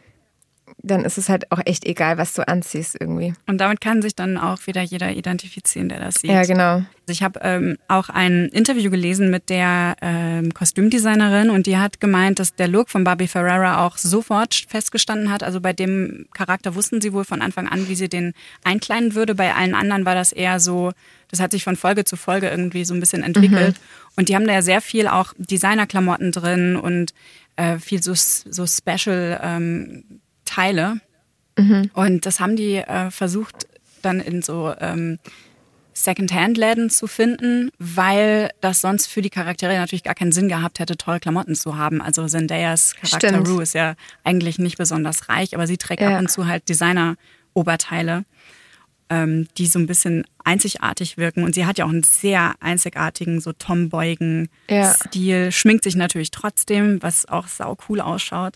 dann 0.85 1.03
ist 1.03 1.17
es 1.17 1.29
halt 1.29 1.51
auch 1.51 1.59
echt 1.65 1.85
egal, 1.85 2.17
was 2.17 2.33
du 2.33 2.47
anziehst 2.47 2.95
irgendwie. 2.99 3.33
Und 3.47 3.59
damit 3.59 3.81
kann 3.81 4.01
sich 4.01 4.15
dann 4.15 4.37
auch 4.37 4.67
wieder 4.67 4.81
jeder 4.81 5.11
identifizieren, 5.11 5.89
der 5.89 5.99
das 5.99 6.15
sieht. 6.15 6.29
Ja, 6.31 6.43
genau. 6.43 6.75
Also 6.75 7.11
ich 7.11 7.23
habe 7.23 7.39
ähm, 7.43 7.77
auch 7.87 8.09
ein 8.09 8.49
Interview 8.49 8.89
gelesen 8.89 9.29
mit 9.29 9.49
der 9.49 9.95
ähm, 10.01 10.53
Kostümdesignerin 10.53 11.49
und 11.49 11.67
die 11.67 11.77
hat 11.77 11.99
gemeint, 11.99 12.39
dass 12.39 12.55
der 12.55 12.67
Look 12.67 12.89
von 12.89 13.03
Barbie 13.03 13.27
Ferrera 13.27 13.85
auch 13.85 13.97
sofort 13.97 14.53
festgestanden 14.67 15.31
hat. 15.31 15.43
Also 15.43 15.61
bei 15.61 15.73
dem 15.73 16.27
Charakter 16.33 16.75
wussten 16.75 17.01
sie 17.01 17.13
wohl 17.13 17.25
von 17.25 17.41
Anfang 17.41 17.67
an, 17.67 17.87
wie 17.87 17.95
sie 17.95 18.09
den 18.09 18.33
einkleiden 18.63 19.15
würde. 19.15 19.35
Bei 19.35 19.53
allen 19.53 19.75
anderen 19.75 20.05
war 20.05 20.15
das 20.15 20.31
eher 20.31 20.59
so, 20.59 20.91
das 21.29 21.39
hat 21.39 21.51
sich 21.51 21.63
von 21.63 21.75
Folge 21.75 22.05
zu 22.05 22.15
Folge 22.15 22.49
irgendwie 22.49 22.85
so 22.85 22.93
ein 22.93 22.99
bisschen 22.99 23.23
entwickelt. 23.23 23.75
Mhm. 23.75 24.13
Und 24.17 24.29
die 24.29 24.35
haben 24.35 24.47
da 24.47 24.53
ja 24.53 24.61
sehr 24.61 24.81
viel 24.81 25.07
auch 25.07 25.33
Designerklamotten 25.37 26.31
drin 26.31 26.75
und 26.75 27.13
äh, 27.55 27.77
viel 27.77 28.01
so, 28.01 28.13
so 28.15 28.65
Special 28.65 29.39
ähm, 29.43 30.21
Teile. 30.45 30.99
Mhm. 31.57 31.89
Und 31.93 32.25
das 32.25 32.39
haben 32.39 32.55
die 32.55 32.75
äh, 32.75 33.11
versucht 33.11 33.67
dann 34.01 34.19
in 34.19 34.41
so 34.41 34.73
ähm, 34.79 35.19
Secondhand-Läden 35.95 36.89
zu 36.89 37.07
finden, 37.07 37.71
weil 37.79 38.51
das 38.61 38.81
sonst 38.81 39.07
für 39.07 39.21
die 39.21 39.29
Charaktere 39.29 39.75
natürlich 39.75 40.03
gar 40.03 40.13
keinen 40.13 40.33
Sinn 40.33 40.49
gehabt 40.49 40.79
hätte, 40.79 40.97
tolle 40.97 41.19
Klamotten 41.19 41.55
zu 41.55 41.77
haben. 41.77 42.01
Also 42.01 42.27
Zendayas 42.27 42.95
Charakter 42.95 43.29
Stimmt. 43.29 43.47
Rue 43.47 43.63
ist 43.63 43.73
ja 43.73 43.95
eigentlich 44.23 44.59
nicht 44.59 44.77
besonders 44.77 45.29
reich, 45.29 45.55
aber 45.55 45.67
sie 45.67 45.77
trägt 45.77 46.01
ja. 46.01 46.13
ab 46.13 46.19
und 46.19 46.29
zu 46.29 46.47
halt 46.47 46.67
Designer-Oberteile, 46.67 48.25
ähm, 49.09 49.47
die 49.57 49.67
so 49.67 49.79
ein 49.79 49.87
bisschen 49.87 50.25
einzigartig 50.43 51.17
wirken. 51.17 51.45
Und 51.45 51.55
sie 51.55 51.65
hat 51.65 51.77
ja 51.77 51.85
auch 51.85 51.89
einen 51.89 52.03
sehr 52.03 52.55
einzigartigen, 52.59 53.39
so 53.39 53.53
tomboyigen 53.53 54.49
ja. 54.69 54.93
Stil, 54.93 55.53
schminkt 55.53 55.85
sich 55.85 55.95
natürlich 55.95 56.31
trotzdem, 56.31 57.01
was 57.01 57.25
auch 57.25 57.47
sau 57.47 57.77
cool 57.87 58.01
ausschaut. 58.01 58.55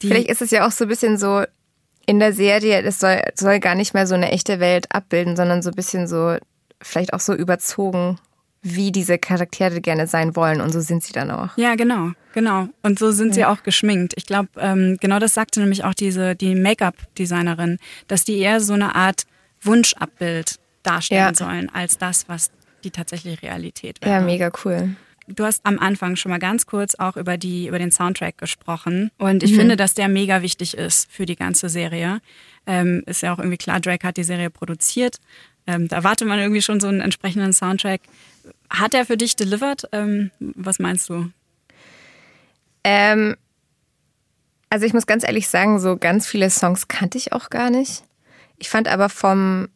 Vielleicht 0.00 0.28
ist 0.28 0.42
es 0.42 0.50
ja 0.50 0.66
auch 0.66 0.72
so 0.72 0.84
ein 0.84 0.88
bisschen 0.88 1.18
so 1.18 1.44
in 2.06 2.18
der 2.18 2.32
Serie, 2.32 2.82
das 2.82 2.98
soll, 2.98 3.20
soll 3.34 3.60
gar 3.60 3.74
nicht 3.74 3.94
mehr 3.94 4.06
so 4.06 4.14
eine 4.14 4.32
echte 4.32 4.60
Welt 4.60 4.86
abbilden, 4.90 5.36
sondern 5.36 5.62
so 5.62 5.70
ein 5.70 5.76
bisschen 5.76 6.06
so 6.06 6.36
vielleicht 6.80 7.14
auch 7.14 7.20
so 7.20 7.34
überzogen, 7.34 8.18
wie 8.62 8.92
diese 8.92 9.18
Charaktere 9.18 9.80
gerne 9.80 10.06
sein 10.06 10.36
wollen. 10.36 10.60
Und 10.60 10.72
so 10.72 10.80
sind 10.80 11.02
sie 11.02 11.12
dann 11.12 11.30
auch. 11.30 11.56
Ja, 11.56 11.74
genau, 11.74 12.12
genau. 12.32 12.68
Und 12.82 12.98
so 12.98 13.10
sind 13.10 13.28
ja. 13.28 13.34
sie 13.34 13.44
auch 13.46 13.62
geschminkt. 13.62 14.14
Ich 14.16 14.26
glaube, 14.26 14.48
ähm, 14.58 14.96
genau 15.00 15.18
das 15.18 15.34
sagte 15.34 15.60
nämlich 15.60 15.84
auch 15.84 15.94
diese, 15.94 16.36
die 16.36 16.54
Make-up-Designerin, 16.54 17.78
dass 18.08 18.24
die 18.24 18.38
eher 18.38 18.60
so 18.60 18.72
eine 18.72 18.94
Art 18.94 19.24
Wunschabbild 19.62 20.58
darstellen 20.82 21.20
ja. 21.20 21.34
sollen, 21.34 21.70
als 21.72 21.98
das, 21.98 22.28
was 22.28 22.50
die 22.84 22.90
tatsächliche 22.90 23.42
Realität 23.42 24.00
wäre. 24.00 24.12
Ja, 24.12 24.20
mega 24.20 24.50
cool. 24.64 24.96
Du 25.28 25.44
hast 25.44 25.64
am 25.64 25.78
Anfang 25.78 26.16
schon 26.16 26.30
mal 26.30 26.38
ganz 26.38 26.66
kurz 26.66 26.94
auch 26.96 27.16
über 27.16 27.36
die 27.36 27.68
über 27.68 27.78
den 27.78 27.92
Soundtrack 27.92 28.38
gesprochen 28.38 29.10
und 29.18 29.42
ich 29.42 29.52
mhm. 29.52 29.56
finde, 29.56 29.76
dass 29.76 29.94
der 29.94 30.08
mega 30.08 30.42
wichtig 30.42 30.76
ist 30.76 31.10
für 31.10 31.26
die 31.26 31.36
ganze 31.36 31.68
Serie. 31.68 32.20
Ähm, 32.66 33.02
ist 33.06 33.22
ja 33.22 33.32
auch 33.32 33.38
irgendwie 33.38 33.56
klar, 33.56 33.80
Drake 33.80 34.06
hat 34.06 34.16
die 34.16 34.24
Serie 34.24 34.50
produziert 34.50 35.18
ähm, 35.66 35.88
da 35.88 35.96
erwartet 35.96 36.28
man 36.28 36.38
irgendwie 36.38 36.62
schon 36.62 36.80
so 36.80 36.88
einen 36.88 37.00
entsprechenden 37.00 37.52
Soundtrack. 37.52 38.00
Hat 38.70 38.94
er 38.94 39.06
für 39.06 39.16
dich 39.16 39.36
delivered? 39.36 39.88
Ähm, 39.92 40.30
was 40.40 40.78
meinst 40.78 41.08
du? 41.08 41.30
Ähm, 42.84 43.36
also 44.70 44.86
ich 44.86 44.92
muss 44.92 45.06
ganz 45.06 45.24
ehrlich 45.24 45.48
sagen, 45.48 45.78
so 45.78 45.96
ganz 45.96 46.26
viele 46.26 46.50
Songs 46.50 46.88
kannte 46.88 47.18
ich 47.18 47.32
auch 47.32 47.50
gar 47.50 47.70
nicht. 47.70 48.02
Ich 48.58 48.70
fand 48.70 48.88
aber 48.88 49.08
vom, 49.08 49.68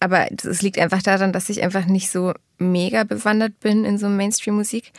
aber 0.00 0.30
es 0.32 0.62
liegt 0.62 0.78
einfach 0.78 1.02
daran, 1.02 1.32
dass 1.32 1.48
ich 1.50 1.62
einfach 1.62 1.86
nicht 1.86 2.10
so 2.10 2.32
mega 2.58 3.04
bewandert 3.04 3.60
bin 3.60 3.84
in 3.84 3.98
so 3.98 4.08
Mainstream-Musik. 4.08 4.92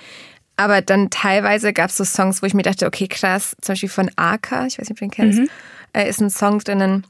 Aber 0.58 0.82
dann 0.82 1.10
teilweise 1.10 1.74
gab 1.74 1.90
es 1.90 1.98
so 1.98 2.06
Songs, 2.06 2.42
wo 2.42 2.46
ich 2.46 2.54
mir 2.54 2.64
dachte, 2.64 2.86
okay, 2.86 3.08
krass, 3.08 3.56
zum 3.62 3.74
Beispiel 3.74 3.90
von 3.90 4.10
Arca, 4.16 4.66
ich 4.66 4.80
weiß 4.80 4.90
nicht, 4.90 4.92
ob 4.92 4.98
du 4.98 5.06
den 5.06 5.12
kennst, 5.12 5.40
mhm. 5.40 5.50
äh, 5.94 6.10
ist 6.10 6.22
ein 6.22 6.30
Song 6.30 6.60
drinnen, 6.60 7.06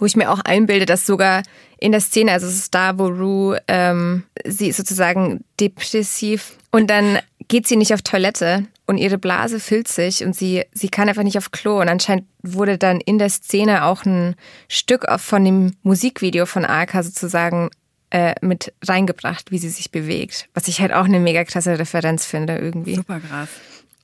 wo 0.00 0.06
ich 0.06 0.16
mir 0.16 0.30
auch 0.30 0.40
einbilde, 0.40 0.86
dass 0.86 1.06
sogar 1.06 1.42
in 1.78 1.92
der 1.92 2.00
Szene, 2.00 2.32
also 2.32 2.46
es 2.46 2.56
ist 2.56 2.74
da, 2.74 2.98
wo 2.98 3.06
Rue, 3.06 3.60
ähm, 3.68 4.24
sie 4.44 4.68
ist 4.68 4.78
sozusagen 4.78 5.44
depressiv 5.60 6.56
und 6.72 6.88
dann 6.88 7.18
geht 7.48 7.68
sie 7.68 7.76
nicht 7.76 7.94
auf 7.94 8.02
Toilette 8.02 8.66
und 8.86 8.98
ihre 8.98 9.18
Blase 9.18 9.60
füllt 9.60 9.88
sich 9.88 10.24
und 10.24 10.34
sie, 10.34 10.64
sie 10.72 10.88
kann 10.88 11.08
einfach 11.08 11.22
nicht 11.22 11.38
auf 11.38 11.50
Klo 11.50 11.80
und 11.80 11.88
anscheinend 11.88 12.26
wurde 12.42 12.78
dann 12.78 13.00
in 13.00 13.18
der 13.18 13.30
Szene 13.30 13.84
auch 13.84 14.04
ein 14.04 14.34
Stück 14.68 15.06
von 15.18 15.44
dem 15.44 15.74
Musikvideo 15.82 16.46
von 16.46 16.64
Arka 16.64 17.02
sozusagen 17.02 17.70
äh, 18.10 18.34
mit 18.40 18.72
reingebracht, 18.84 19.50
wie 19.50 19.58
sie 19.58 19.68
sich 19.68 19.90
bewegt, 19.90 20.48
was 20.54 20.68
ich 20.68 20.80
halt 20.80 20.92
auch 20.92 21.04
eine 21.04 21.20
mega 21.20 21.44
klasse 21.44 21.78
Referenz 21.78 22.26
finde 22.26 22.56
irgendwie. 22.56 22.94
Super 22.94 23.20
krass. 23.20 23.48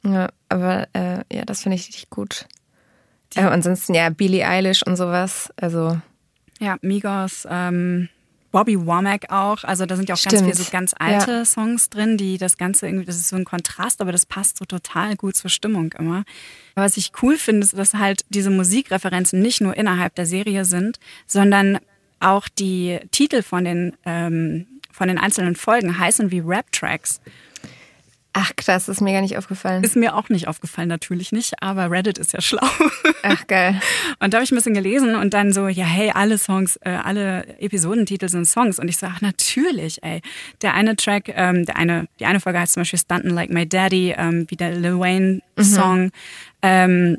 Ja, 0.05 0.29
aber 0.49 0.89
äh, 0.95 1.19
ja, 1.33 1.45
das 1.45 1.63
finde 1.63 1.77
ich 1.77 1.87
richtig 1.87 2.11
gut. 2.11 2.47
Äh, 3.35 3.43
ansonsten 3.43 3.95
ja, 3.95 4.11
Billie 4.11 4.47
Eilish 4.47 4.83
und 4.85 4.97
sowas. 4.97 5.51
Also. 5.57 6.01
Ja, 6.59 6.77
Migos, 6.83 7.47
ähm, 7.51 8.09
Bobby 8.53 8.79
Womack 8.87 9.31
auch. 9.31 9.65
Also 9.65 9.87
da 9.87 9.97
sind 9.97 10.09
ja 10.09 10.15
auch 10.15 10.19
Stimmt. 10.19 10.35
ganz 10.35 10.45
viele 10.45 10.55
so 10.55 10.71
ganz 10.71 10.95
alte 10.99 11.31
ja. 11.33 11.45
Songs 11.45 11.89
drin, 11.89 12.17
die 12.19 12.39
das 12.39 12.59
Ganze 12.59 12.87
irgendwie, 12.87 13.07
das 13.07 13.17
ist 13.17 13.29
so 13.29 13.37
ein 13.37 13.45
Kontrast, 13.45 14.01
aber 14.01 14.13
das 14.13 14.27
passt 14.27 14.59
so 14.59 14.65
total 14.65 15.17
gut 15.17 15.37
zur 15.37 15.51
Stimmung 15.51 15.93
immer. 15.99 16.25
Was 16.75 16.97
ich 16.97 17.13
cool 17.23 17.37
finde, 17.37 17.65
ist, 17.65 17.77
dass 17.77 17.95
halt 17.95 18.25
diese 18.29 18.51
Musikreferenzen 18.51 19.41
nicht 19.41 19.61
nur 19.61 19.77
innerhalb 19.77 20.15
der 20.15 20.27
Serie 20.27 20.65
sind, 20.65 21.01
sondern 21.27 21.79
auch 22.23 22.49
die 22.49 23.01
Titel 23.11 23.43
von 23.43 23.65
den, 23.65 23.97
ähm, 24.05 24.67
von 24.91 25.09
den 25.09 25.19
einzelnen 25.19 25.57
Folgen 25.57 25.99
heißen 25.99 26.31
wie 26.31 26.41
Rap-Tracks. 26.41 27.21
Ach 28.35 28.53
krass, 28.57 28.89
ist 28.89 29.03
mir 29.03 29.13
gar 29.13 29.21
nicht 29.21 29.37
aufgefallen. 29.37 29.85
Ist 29.85 29.95
mir 29.95 30.17
auch 30.17 30.31
nicht 30.31 30.49
aufgefallen, 30.49 30.89
natürlich 30.89 31.33
nicht, 31.33 31.63
aber 31.63 31.91
Reddit 31.91 32.17
ist 32.17 32.33
ja 32.33 32.41
schlau. 32.41 32.67
Ach 33.23 33.47
geil. 33.47 33.79
Und 34.21 34.33
da 34.33 34.39
habe 34.39 34.45
ich 34.45 34.53
ein 34.53 34.55
bisschen 34.55 34.73
gelesen 34.73 35.15
und 35.17 35.35
dann 35.35 35.53
so, 35.53 35.69
ja 35.69 35.85
hey, 35.85 36.11
alle 36.15 36.39
Songs, 36.39 36.77
äh, 36.77 36.91
alle 36.91 37.59
Episodentitel 37.61 38.29
sind 38.29 38.47
Songs. 38.47 38.79
Und 38.79 38.89
ich 38.89 38.97
so, 38.97 39.07
ach 39.07 39.21
natürlich, 39.21 40.03
ey. 40.03 40.23
Der 40.63 40.73
eine 40.73 40.97
Track, 40.97 41.29
ähm, 41.29 41.67
der 41.67 41.77
eine, 41.77 42.09
die 42.21 42.25
eine 42.25 42.41
Folge 42.41 42.59
heißt 42.59 42.73
zum 42.73 42.81
Beispiel 42.81 42.99
Stuntin' 42.99 43.31
Like 43.31 43.51
My 43.51 43.69
Daddy, 43.69 44.15
ähm, 44.17 44.47
wie 44.49 44.57
der 44.57 44.77
Lil 44.77 44.99
Wayne 44.99 45.41
Song. 45.61 46.05
Mhm. 46.05 46.11
Ähm, 46.63 47.19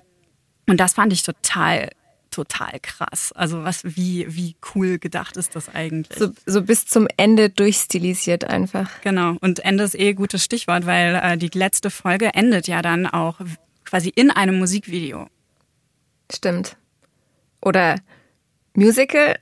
und 0.68 0.80
das 0.80 0.94
fand 0.94 1.14
ich 1.14 1.22
total 1.22 1.90
total 2.34 2.80
krass. 2.82 3.32
Also 3.34 3.64
was, 3.64 3.84
wie, 3.84 4.26
wie 4.30 4.56
cool 4.74 4.98
gedacht 5.00 5.38
ist 5.38 5.56
das 5.56 5.70
eigentlich? 5.70 6.18
So, 6.18 6.30
so 6.46 6.62
bis 6.62 6.86
zum 6.86 7.08
Ende 7.18 7.50
durchstilisiert 7.50 8.46
einfach. 8.46 8.90
Genau. 9.02 9.38
Und 9.42 9.60
Ende 9.60 9.84
ist 9.84 9.96
eh 9.96 10.10
ein 10.10 10.16
gutes 10.16 10.44
Stichwort, 10.44 10.86
weil 10.86 11.16
äh, 11.16 11.38
die 11.38 11.52
letzte 11.54 11.90
Folge 11.90 12.34
endet 12.34 12.68
ja 12.68 12.82
dann 12.82 13.06
auch 13.06 13.40
quasi 13.86 14.10
in 14.10 14.32
einem 14.32 14.58
Musikvideo. 14.58 15.28
Stimmt. 16.32 16.76
Oder 17.62 17.98
Musical. 18.76 19.38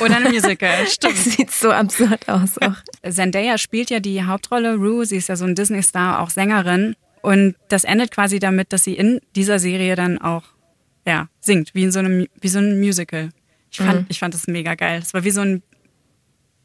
Oder 0.00 0.16
ein 0.16 0.32
Musical, 0.32 0.86
stimmt. 0.88 1.14
Das 1.14 1.24
sieht 1.24 1.50
so 1.52 1.70
absurd 1.70 2.28
aus 2.28 2.58
auch. 2.58 2.74
Zendaya 3.08 3.56
spielt 3.58 3.90
ja 3.90 4.00
die 4.00 4.24
Hauptrolle. 4.24 4.74
Rue, 4.74 5.06
sie 5.06 5.16
ist 5.16 5.28
ja 5.28 5.36
so 5.36 5.44
ein 5.44 5.54
Disney-Star, 5.54 6.20
auch 6.20 6.30
Sängerin. 6.30 6.96
Und 7.20 7.54
das 7.68 7.84
endet 7.84 8.10
quasi 8.10 8.40
damit, 8.40 8.72
dass 8.72 8.82
sie 8.82 8.94
in 8.94 9.20
dieser 9.36 9.60
Serie 9.60 9.94
dann 9.94 10.18
auch 10.18 10.42
ja, 11.06 11.28
singt, 11.40 11.74
wie 11.74 11.84
in 11.84 11.92
so 11.92 11.98
einem, 11.98 12.26
wie 12.40 12.48
so 12.48 12.58
ein 12.58 12.78
Musical. 12.78 13.30
Ich 13.70 13.78
fand, 13.78 14.00
mhm. 14.00 14.06
ich 14.08 14.18
fand 14.18 14.34
das 14.34 14.46
mega 14.46 14.74
geil. 14.74 15.00
Es 15.02 15.14
war 15.14 15.24
wie 15.24 15.30
so 15.30 15.40
ein 15.40 15.62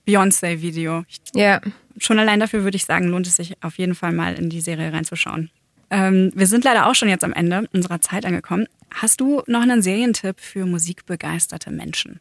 Beyoncé-Video. 0.08 1.04
Ja. 1.34 1.62
Schon 1.97 2.19
allein 2.19 2.39
dafür 2.39 2.63
würde 2.63 2.76
ich 2.76 2.86
sagen, 2.86 3.08
lohnt 3.08 3.28
es 3.28 3.36
sich 3.36 3.56
auf 3.63 3.78
jeden 3.78 3.95
Fall 3.95 4.13
mal 4.13 4.36
in 4.36 4.50
die 4.50 4.62
Serie 4.62 4.91
reinzuschauen. 4.93 5.50
Ähm, 5.89 6.32
wir 6.36 6.47
sind 6.47 6.63
leider 6.63 6.88
auch 6.88 6.95
schon 6.95 7.10
jetzt 7.10 7.23
am 7.23 7.34
Ende 7.34 7.67
unserer 7.73 8.02
Zeit 8.02 8.26
angekommen. 8.26 8.67
Hast 8.93 9.21
du 9.21 9.41
noch 9.47 9.62
einen 9.62 9.82
Serientipp 9.82 10.39
für 10.39 10.65
musikbegeisterte 10.65 11.71
Menschen? 11.71 12.19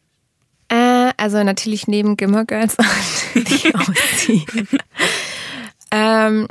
Äh, 0.69 1.11
also 1.17 1.43
natürlich 1.43 1.87
neben 1.87 2.17
Gimmer 2.17 2.45
Girls 2.45 2.77
die 3.35 3.75
ausziehen. 3.75 4.67
ähm, 5.91 6.47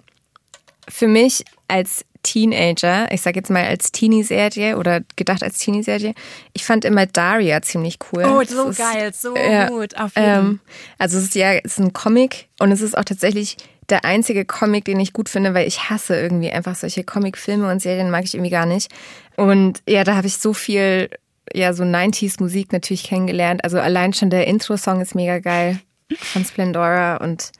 für 0.88 1.08
mich 1.08 1.44
als 1.68 2.04
Teenager, 2.26 3.10
ich 3.12 3.22
sag 3.22 3.36
jetzt 3.36 3.50
mal 3.50 3.64
als 3.64 3.92
Teenie-Serie 3.92 4.76
oder 4.76 5.02
gedacht 5.14 5.44
als 5.44 5.58
Teenie-Serie, 5.58 6.12
ich 6.54 6.64
fand 6.64 6.84
immer 6.84 7.06
Daria 7.06 7.62
ziemlich 7.62 7.98
cool. 8.10 8.24
Oh, 8.24 8.42
so 8.44 8.70
ist, 8.70 8.78
geil, 8.78 9.12
so 9.14 9.34
äh, 9.36 9.68
gut. 9.68 9.96
Auf 9.96 10.16
jeden. 10.16 10.28
Ähm, 10.28 10.60
also 10.98 11.18
es 11.18 11.24
ist 11.24 11.34
ja, 11.36 11.52
es 11.52 11.72
ist 11.72 11.78
ein 11.78 11.92
Comic 11.92 12.48
und 12.58 12.72
es 12.72 12.80
ist 12.80 12.98
auch 12.98 13.04
tatsächlich 13.04 13.56
der 13.88 14.04
einzige 14.04 14.44
Comic, 14.44 14.86
den 14.86 14.98
ich 14.98 15.12
gut 15.12 15.28
finde, 15.28 15.54
weil 15.54 15.68
ich 15.68 15.88
hasse 15.88 16.20
irgendwie 16.20 16.50
einfach 16.50 16.74
solche 16.74 17.04
Comic-Filme 17.04 17.70
und 17.70 17.80
Serien 17.80 18.10
mag 18.10 18.24
ich 18.24 18.34
irgendwie 18.34 18.50
gar 18.50 18.66
nicht. 18.66 18.90
Und 19.36 19.80
ja, 19.88 20.02
da 20.02 20.16
habe 20.16 20.26
ich 20.26 20.38
so 20.38 20.52
viel, 20.52 21.08
ja, 21.54 21.72
so 21.74 21.84
90s-Musik 21.84 22.72
natürlich 22.72 23.04
kennengelernt. 23.04 23.62
Also 23.62 23.78
allein 23.78 24.12
schon 24.12 24.30
der 24.30 24.48
Intro-Song 24.48 25.00
ist 25.00 25.14
mega 25.14 25.38
geil 25.38 25.78
von 26.18 26.44
Splendora 26.44 27.18
und 27.18 27.52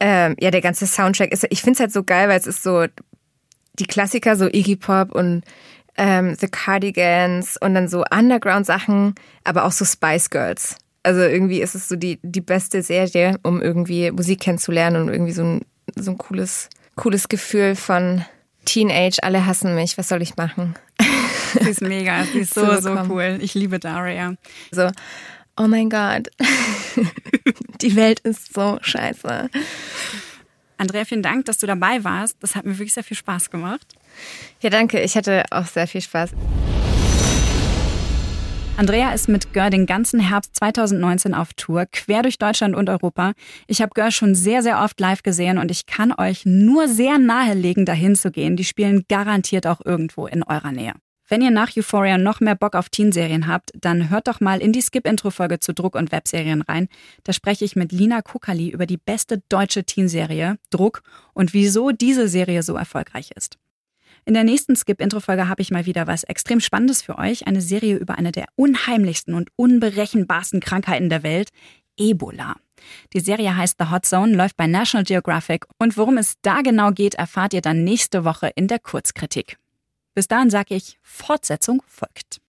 ähm, 0.00 0.34
ja, 0.40 0.50
der 0.50 0.60
ganze 0.60 0.86
Soundtrack 0.86 1.32
ist, 1.32 1.46
ich 1.50 1.62
finde 1.62 1.74
es 1.74 1.80
halt 1.80 1.92
so 1.92 2.02
geil, 2.02 2.28
weil 2.28 2.38
es 2.38 2.46
ist 2.46 2.64
so 2.64 2.86
die 3.78 3.86
Klassiker, 3.86 4.36
so 4.36 4.46
Iggy 4.46 4.76
Pop 4.76 5.12
und 5.12 5.42
ähm, 5.96 6.34
The 6.38 6.48
Cardigans 6.48 7.56
und 7.60 7.74
dann 7.74 7.88
so 7.88 8.04
Underground-Sachen, 8.10 9.14
aber 9.44 9.64
auch 9.64 9.72
so 9.72 9.84
Spice 9.84 10.30
Girls. 10.30 10.76
Also 11.02 11.20
irgendwie 11.20 11.60
ist 11.60 11.74
es 11.74 11.88
so 11.88 11.96
die, 11.96 12.18
die 12.22 12.40
beste 12.40 12.82
Serie, 12.82 13.38
um 13.42 13.62
irgendwie 13.62 14.10
Musik 14.10 14.40
kennenzulernen 14.40 15.02
und 15.02 15.08
irgendwie 15.08 15.32
so 15.32 15.44
ein, 15.44 15.60
so 15.94 16.10
ein 16.10 16.18
cooles, 16.18 16.68
cooles 16.96 17.28
Gefühl 17.28 17.76
von 17.76 18.24
Teenage, 18.64 19.22
alle 19.22 19.46
hassen 19.46 19.74
mich, 19.74 19.96
was 19.96 20.08
soll 20.08 20.22
ich 20.22 20.36
machen? 20.36 20.74
Sie 21.60 21.70
ist 21.70 21.80
mega, 21.80 22.24
sie 22.24 22.40
ist 22.40 22.54
so, 22.54 22.80
so 22.80 22.90
cool. 23.08 23.38
Ich 23.40 23.54
liebe 23.54 23.78
Daria. 23.78 24.34
So, 24.72 24.90
oh 25.56 25.66
mein 25.66 25.88
Gott, 25.88 26.28
die 27.80 27.96
Welt 27.96 28.20
ist 28.20 28.52
so 28.52 28.78
scheiße. 28.82 29.48
Andrea, 30.78 31.04
vielen 31.04 31.22
Dank, 31.22 31.46
dass 31.46 31.58
du 31.58 31.66
dabei 31.66 32.04
warst. 32.04 32.36
Das 32.40 32.54
hat 32.54 32.64
mir 32.64 32.78
wirklich 32.78 32.92
sehr 32.92 33.04
viel 33.04 33.16
Spaß 33.16 33.50
gemacht. 33.50 33.94
Ja, 34.60 34.70
danke. 34.70 35.00
Ich 35.00 35.16
hatte 35.16 35.44
auch 35.50 35.66
sehr 35.66 35.86
viel 35.86 36.00
Spaß. 36.00 36.32
Andrea 38.78 39.14
ist 39.14 39.26
mit 39.30 39.54
Gör 39.54 39.70
den 39.70 39.86
ganzen 39.86 40.20
Herbst 40.20 40.54
2019 40.56 41.32
auf 41.32 41.54
Tour, 41.54 41.86
quer 41.90 42.20
durch 42.20 42.36
Deutschland 42.36 42.76
und 42.76 42.90
Europa. 42.90 43.32
Ich 43.66 43.80
habe 43.80 43.92
Gör 43.94 44.10
schon 44.10 44.34
sehr, 44.34 44.62
sehr 44.62 44.82
oft 44.82 45.00
live 45.00 45.22
gesehen 45.22 45.56
und 45.56 45.70
ich 45.70 45.86
kann 45.86 46.12
euch 46.12 46.44
nur 46.44 46.86
sehr 46.86 47.18
nahelegen, 47.18 47.86
dahin 47.86 48.16
zu 48.16 48.30
gehen. 48.30 48.54
Die 48.56 48.64
spielen 48.64 49.06
garantiert 49.08 49.66
auch 49.66 49.80
irgendwo 49.82 50.26
in 50.26 50.42
eurer 50.42 50.72
Nähe. 50.72 50.92
Wenn 51.28 51.42
ihr 51.42 51.50
nach 51.50 51.76
Euphoria 51.76 52.18
noch 52.18 52.40
mehr 52.40 52.54
Bock 52.54 52.76
auf 52.76 52.88
Teenserien 52.88 53.48
habt, 53.48 53.72
dann 53.74 54.10
hört 54.10 54.28
doch 54.28 54.40
mal 54.40 54.60
in 54.60 54.72
die 54.72 54.80
Skip-Intro-Folge 54.80 55.58
zu 55.58 55.74
Druck 55.74 55.96
und 55.96 56.12
Webserien 56.12 56.62
rein. 56.62 56.88
Da 57.24 57.32
spreche 57.32 57.64
ich 57.64 57.74
mit 57.74 57.90
Lina 57.90 58.22
Kukali 58.22 58.70
über 58.70 58.86
die 58.86 58.96
beste 58.96 59.42
deutsche 59.48 59.82
Teenserie, 59.82 60.58
Druck, 60.70 61.02
und 61.34 61.52
wieso 61.52 61.90
diese 61.90 62.28
Serie 62.28 62.62
so 62.62 62.76
erfolgreich 62.76 63.32
ist. 63.34 63.58
In 64.24 64.34
der 64.34 64.44
nächsten 64.44 64.76
Skip-Intro-Folge 64.76 65.48
habe 65.48 65.62
ich 65.62 65.72
mal 65.72 65.86
wieder 65.86 66.06
was 66.06 66.22
extrem 66.24 66.60
Spannendes 66.60 67.02
für 67.02 67.18
euch. 67.18 67.46
Eine 67.46 67.60
Serie 67.60 67.96
über 67.96 68.18
eine 68.18 68.30
der 68.30 68.46
unheimlichsten 68.54 69.34
und 69.34 69.50
unberechenbarsten 69.56 70.60
Krankheiten 70.60 71.08
der 71.08 71.24
Welt, 71.24 71.50
Ebola. 71.96 72.56
Die 73.14 73.20
Serie 73.20 73.56
heißt 73.56 73.76
The 73.80 73.90
Hot 73.90 74.06
Zone, 74.06 74.36
läuft 74.36 74.56
bei 74.56 74.66
National 74.68 75.04
Geographic 75.04 75.64
und 75.78 75.96
worum 75.96 76.18
es 76.18 76.34
da 76.42 76.62
genau 76.62 76.92
geht, 76.92 77.14
erfahrt 77.14 77.52
ihr 77.52 77.62
dann 77.62 77.82
nächste 77.82 78.24
Woche 78.24 78.50
in 78.54 78.68
der 78.68 78.78
Kurzkritik. 78.78 79.58
Bis 80.16 80.28
dahin 80.28 80.48
sage 80.48 80.74
ich, 80.74 80.98
Fortsetzung 81.02 81.82
folgt. 81.86 82.40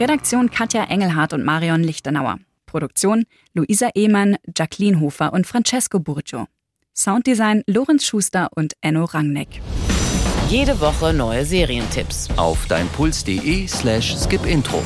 Redaktion 0.00 0.50
Katja 0.50 0.82
Engelhardt 0.82 1.32
und 1.32 1.44
Marion 1.44 1.84
Lichtenauer. 1.84 2.40
Produktion 2.66 3.24
Luisa 3.54 3.90
Ehmann, 3.94 4.36
Jacqueline 4.58 4.98
Hofer 4.98 5.32
und 5.32 5.46
Francesco 5.46 6.00
Burgio. 6.00 6.46
Sounddesign 6.92 7.62
Lorenz 7.68 8.04
Schuster 8.04 8.48
und 8.56 8.72
Enno 8.80 9.04
Rangneck. 9.04 9.60
Jede 10.48 10.80
Woche 10.80 11.12
neue 11.12 11.44
Serientipps. 11.44 12.28
Auf 12.36 12.66
deinpuls.de 12.66 13.68
slash 13.68 14.16
skipintro. 14.16 14.82